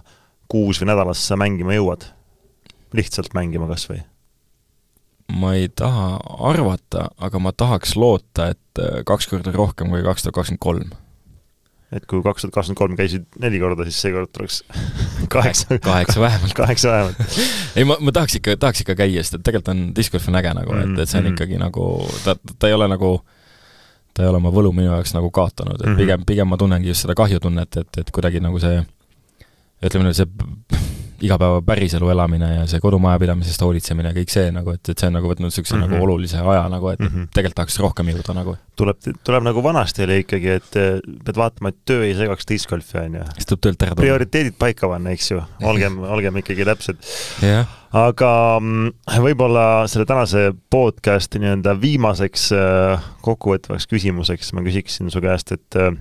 [0.49, 2.09] kuus või nädalas sa mängima jõuad?
[2.95, 4.01] lihtsalt mängima kas või?
[5.29, 10.41] ma ei taha arvata, aga ma tahaks loota, et kaks korda rohkem kui kaks tuhat
[10.41, 11.04] kakskümmend kolm
[11.95, 14.61] et kui kaks tuhat kakskümmend kolm käisid neli korda, siis seekord tuleks
[15.35, 15.79] kaheksa.
[15.83, 16.55] kaheksa vähemalt.
[16.61, 17.39] kaheksa vähemalt
[17.75, 20.39] ei, ma, ma tahaks ikka, tahaks ikka käia, sest et tegelikult on disc golf on
[20.41, 21.85] äge nagu, et, et see on mm ikkagi nagu,
[22.23, 23.09] ta, ta ei ole nagu,
[24.15, 26.03] ta ei ole oma võlu minu jaoks nagu kaotanud, et mm -hmm.
[26.03, 28.83] pigem, pigem ma tunnengi just seda kahjutunnet, et, et kuidagi nagu see,
[29.83, 30.29] ütleme nüüd see
[31.23, 35.29] igapäeva päriselu elamine ja see kodumajapidamisest hoolitsemine, kõik see nagu, et, et see on nagu
[35.31, 35.85] võtnud niisuguse mm -hmm.
[35.85, 36.03] nagu mhm.
[36.03, 37.27] olulise aja nagu, et mm -hmm.
[37.33, 38.57] tegelikult tahaks rohkem jõuda nagu.
[38.75, 42.69] tuleb, tuleb nagu vanasti oli ikkagi, et eh, pead vaatama, et töö ei segaks disc
[42.69, 43.23] golfi, on ju.
[43.33, 44.01] siis tuleb töölt ära tulla.
[44.01, 46.97] prioriteedid paika panna, eks ju, olgem, olgem ikkagi täpsed
[47.43, 47.67] yeah..
[47.93, 48.91] aga mm,
[49.23, 55.91] võib-olla selle tänase podcast'i nii-öelda viimaseks eh, kokkuvõtvaks küsimuseks ma küsiksin su käest, et eh,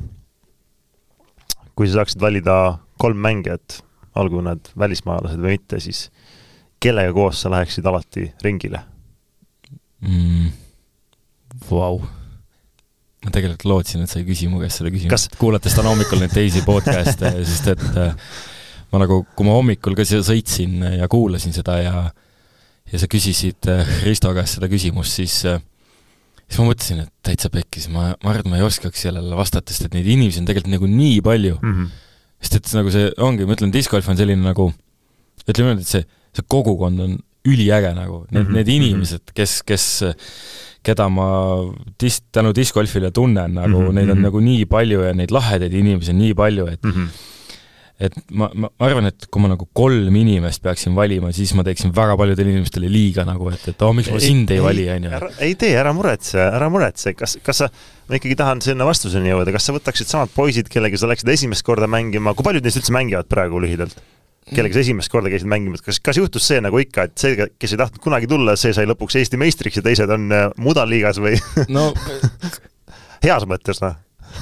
[1.74, 3.82] kui sa saaksid valida kolm mängijat
[4.20, 6.08] olgu nad välismaalased või mitte, siis
[6.82, 8.82] kellega koos sa läheksid alati ringile
[10.04, 10.52] mm,?
[11.70, 12.00] Vau.
[13.24, 16.34] ma tegelikult lootsin, et sa ei küsi mu käest seda küsimust kuulates täna hommikul neid
[16.34, 18.16] teisi podcast'e, sest et äh,
[18.92, 21.94] ma nagu, kui ma hommikul ka siia sõitsin ja kuulasin seda ja
[22.92, 25.62] ja sa küsisid äh, Risto käest seda küsimust, siis äh,
[26.44, 29.72] siis ma mõtlesin, et täitsa pekkis, ma, ma arvan, et ma ei oskaks sellele vastata,
[29.72, 31.78] sest et neid inimesi on tegelikult nagu nii palju mm.
[31.78, 32.00] -hmm
[32.44, 34.70] sest et nagu see ongi, ma ütlen, discgolf on selline nagu,
[35.48, 36.04] ütleme niimoodi, et see,
[36.36, 37.18] see kogukond on
[37.48, 38.56] üliäge nagu, need mm, -hmm.
[38.58, 38.76] need mhm.
[38.76, 39.86] inimesed, kes, kes,
[40.84, 41.28] keda ma
[42.00, 43.94] dis-, tänu discgolfile tunnen, nagu mm -hmm.
[43.98, 44.26] neid on mhm.
[44.28, 47.32] nagu nii palju ja neid lahedaid inimesi on nii palju, et mm -hmm
[48.02, 51.92] et ma, ma arvan, et kui ma nagu kolm inimest peaksin valima, siis ma teeksin
[51.94, 55.06] väga paljudele inimestele liiga nagu, et, et oh, miks ma sind ei, ei vali, on
[55.06, 55.20] ju.
[55.46, 57.70] ei tee, ära muretse, ära muretse, kas, kas sa,
[58.10, 61.66] ma ikkagi tahan sinna vastuseni jõuda, kas sa võtaksid samad poisid, kellega sa läksid esimest
[61.66, 64.02] korda mängima, kui paljud neist üldse mängivad praegu lühidalt?
[64.44, 67.72] kellega sa esimest korda käisid mängimas, kas, kas juhtus see nagu ikka, et see, kes
[67.72, 71.38] ei tahtnud kunagi tulla, see sai lõpuks Eesti meistriks ja teised on äh, mudaliigas või?
[71.72, 71.86] No
[73.24, 73.96] heas mõttes, noh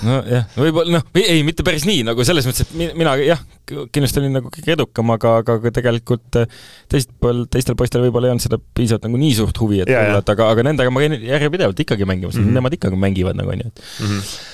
[0.07, 4.39] nojah, võib-olla noh, ei, mitte päris nii nagu selles mõttes, et mina jah, kindlasti olin
[4.39, 8.61] nagu kõige edukam, aga, aga tegelikult äh, teist pool, teistel poistel võib-olla ei olnud seda
[8.61, 12.39] piisavalt nagu nii suurt huvi, et et aga, aga nendega ma käin järjepidevalt ikkagi mängimas
[12.39, 12.59] mm, -hmm.
[12.59, 14.51] nemad ikkagi mängivad nagu onju, et mm -hmm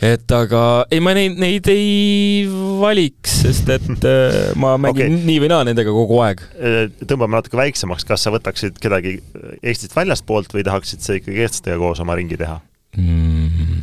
[0.00, 2.46] et aga ei, ma neid, neid ei
[2.80, 5.26] valiks, sest et äh, ma mängin okay.
[5.28, 6.40] nii või naa nendega kogu aeg.
[6.56, 9.18] Äh, tõmbame natuke väiksemaks, kas sa võtaksid kedagi
[9.60, 12.56] Eestist väljastpoolt või tahaksid sa ikkagi eestlastega koos oma ringi teha
[12.96, 13.82] mm.?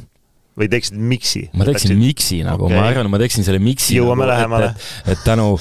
[0.58, 1.48] Või teeksid miksi?
[1.54, 2.04] ma teeksin teeksid...
[2.04, 4.72] miksi nagu okay., ma arvan, ma teeksin selle miksi jõuame nagu, lähemale.
[5.08, 5.52] et tänu,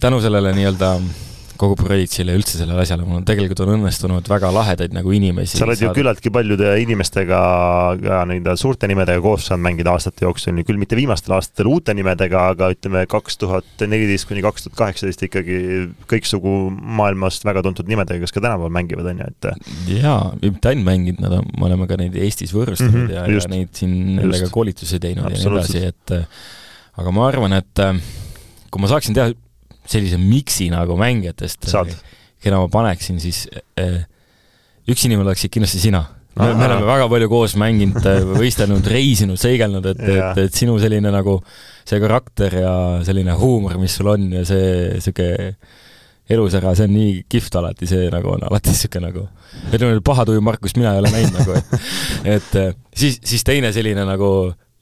[0.00, 0.96] tänu sellele nii-öelda
[1.60, 5.58] kogu ja üldse sellele asjale, mul on tegelikult on õnnestunud väga lahedaid nagu inimesi.
[5.58, 7.40] sa oled ju küllaltki paljude inimestega
[8.00, 12.48] ka nii-öelda suurte nimedega koos saanud mängida aastate jooksul, küll mitte viimastel aastatel uute nimedega,
[12.54, 15.60] aga ütleme, kaks tuhat neliteist kuni kaks tuhat kaheksateist ikkagi
[16.10, 20.88] kõiksugu maailmast väga tuntud nimedega, kes ka tänapäeval mängivad, on ju, et jaa, mitte ainult
[20.90, 23.94] mänginud, nad on, me oleme ka neid Eestis võõrustanud mm -hmm, ja, ja neid siin
[24.18, 26.18] nendega koolitusi teinud ja nii edasi, et
[26.98, 27.86] aga ma arvan, et
[28.70, 29.30] kui ma saaksin teha
[29.90, 31.68] sellise miksi nagu mängijatest,
[32.44, 33.44] keda ma paneksin, siis
[33.80, 34.02] äh,
[34.90, 36.04] üks inimene oleksid kindlasti sina.
[36.34, 40.76] me, me oleme väga palju koos mänginud, äh, võistelnud, reisinud, seigelnud, et, et, et sinu
[40.82, 41.38] selline nagu
[41.84, 42.74] see karakter ja
[43.06, 45.54] selline huumor, mis sul on ja see niisugune
[46.34, 49.26] elusära, see on nii kihvt alati, see nagu on alati niisugune nagu,
[49.70, 53.72] ütleme, paha tuju Markust mina ei ole näinud nagu, et et äh, siis, siis teine
[53.76, 54.30] selline nagu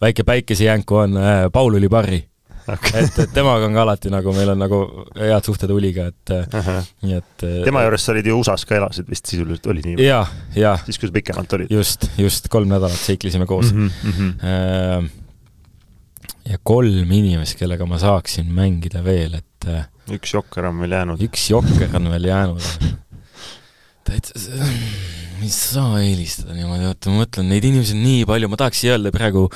[0.03, 2.23] väike päikesejänku on äh, Paul Ulibarri
[2.69, 3.05] okay.
[3.05, 4.81] et, et temaga on ka alati nagu, meil on nagu
[5.19, 6.83] head suhted Uliga, et -huh.
[7.03, 10.07] nii et tema juures sa olid ju USA-s ka elasid vist sisuliselt, oli nii?
[10.07, 10.77] jaa, jaa.
[10.85, 11.71] siis, kui sa pikemalt olid?
[11.71, 13.89] just, just, kolm nädalat seiklesime koos mm.
[13.89, 15.09] -hmm, mm -hmm.
[16.51, 21.23] ja kolm inimest, kellega ma saaksin mängida veel, et äh, üks jokker on veel jäänud.
[21.23, 22.63] üks jokker on veel jäänud.
[24.07, 24.39] Täitsa,
[25.43, 29.13] ei saa eelistada niimoodi, oota ma mõtlen, neid inimesi on nii palju, ma tahaks öelda
[29.15, 29.47] praegu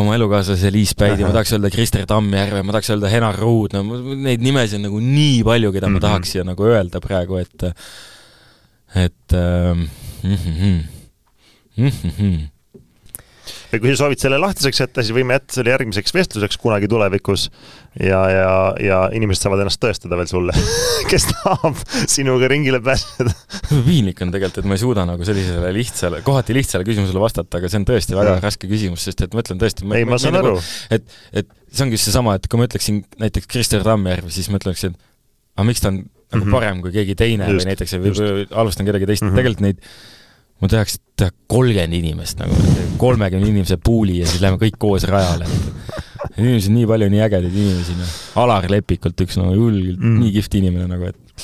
[0.00, 4.00] oma elukaaslase Liis Päidi, ma tahaks öelda Krister Tammjärve, ma tahaks öelda Henar Ruud, no
[4.28, 6.00] neid nimesid on nagu nii palju, keda mm -hmm.
[6.00, 6.06] ma mhm.
[6.08, 7.68] tahaks siia nagu öelda praegu, et
[8.94, 9.86] et ähm,
[10.22, 10.82] mm -hmm,
[11.76, 12.40] mm -hmm
[13.72, 17.46] ja kui sa soovid selle lahtiseks jätta, siis võime jätta selle järgmiseks vestluseks kunagi tulevikus
[17.96, 18.52] ja, ja,
[18.82, 20.56] ja inimesed saavad ennast tõestada veel sulle
[21.10, 23.32] kes tahab sinuga ringile pääseda
[23.86, 27.72] piinlik on tegelikult, et ma ei suuda nagu sellisele lihtsale, kohati lihtsale küsimusele vastata, aga
[27.72, 28.44] see on tõesti väga ja.
[28.44, 30.56] raske küsimus, sest et ma ütlen tõesti ei, ma saan aru.
[30.92, 34.60] et, et see ongi just seesama, et kui ma ütleksin näiteks Krister Tammjärv, siis ma
[34.60, 34.96] ütleksin,
[35.56, 36.02] aga miks ta on
[36.32, 36.56] nagu mm -hmm.
[36.56, 39.36] parem kui keegi teine just, või näiteks, või alustan kedagi teist mm, -hmm.
[39.36, 39.78] tegelikult neid
[40.62, 42.54] ma tahaks teha kolmkümmend inimest nagu,
[43.00, 45.48] kolmekümne inimese pool'i ja siis lähme kõik koos rajale.
[46.36, 48.14] inimesi on nii palju, nii ägedaid inimesi, noh.
[48.44, 50.22] Alar Lepikult üks no julgelt mm.
[50.22, 51.42] nii kihvt inimene nagu, et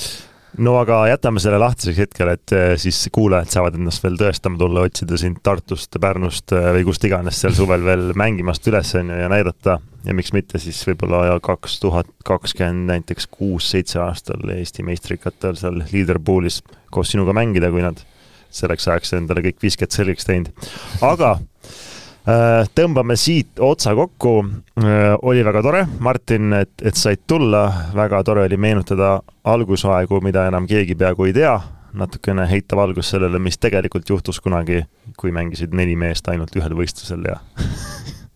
[0.62, 4.84] no aga jätame selle lahtiseks hetkel, et eh, siis kuulajad saavad ennast veel tõestama tulla,
[4.86, 9.18] otsida sind Tartust, Pärnust eh, või kust iganes seal suvel veel mängimast üles, on ju,
[9.22, 9.78] ja näidata.
[10.06, 16.62] ja miks mitte siis võib-olla kaks tuhat kakskümmend näiteks kuus-seitse aastal Eesti meistrikatel seal leaderpoolis
[16.94, 18.06] koos sinuga mängida, kui nad
[18.50, 20.68] selleks ajaks endale kõik visked selgeks teinud.
[21.04, 24.34] aga äh, tõmbame siit otsa kokku.
[24.82, 30.46] Äh, oli väga tore, Martin, et, et said tulla, väga tore oli meenutada algusaegu, mida
[30.48, 31.56] enam keegi peaaegu ei tea,
[31.98, 34.82] natukene heita valgust sellele, mis tegelikult juhtus kunagi,
[35.18, 37.38] kui mängisid neli meest ainult ühel võistlusel ja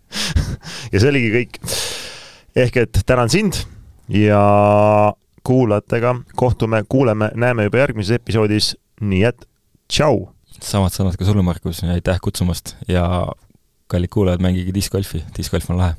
[0.92, 1.60] ja see oligi kõik.
[2.56, 3.62] ehk et tänan sind
[4.12, 4.42] ja
[5.42, 9.46] kuulajatega kohtume, kuuleme, näeme juba järgmises episoodis, nii et
[9.92, 10.28] tšau!
[10.62, 13.04] samad sõnad ka sulle, Markus, aitäh kutsumast ja
[13.92, 15.98] kallid kuulajad, mängige diskgolfi, diskgolf on lahe.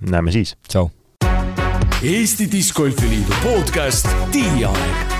[0.00, 0.56] näeme siis!
[0.68, 0.88] tšau!
[2.02, 5.15] Eesti Discgolfi Liidu podcast Tiiaeg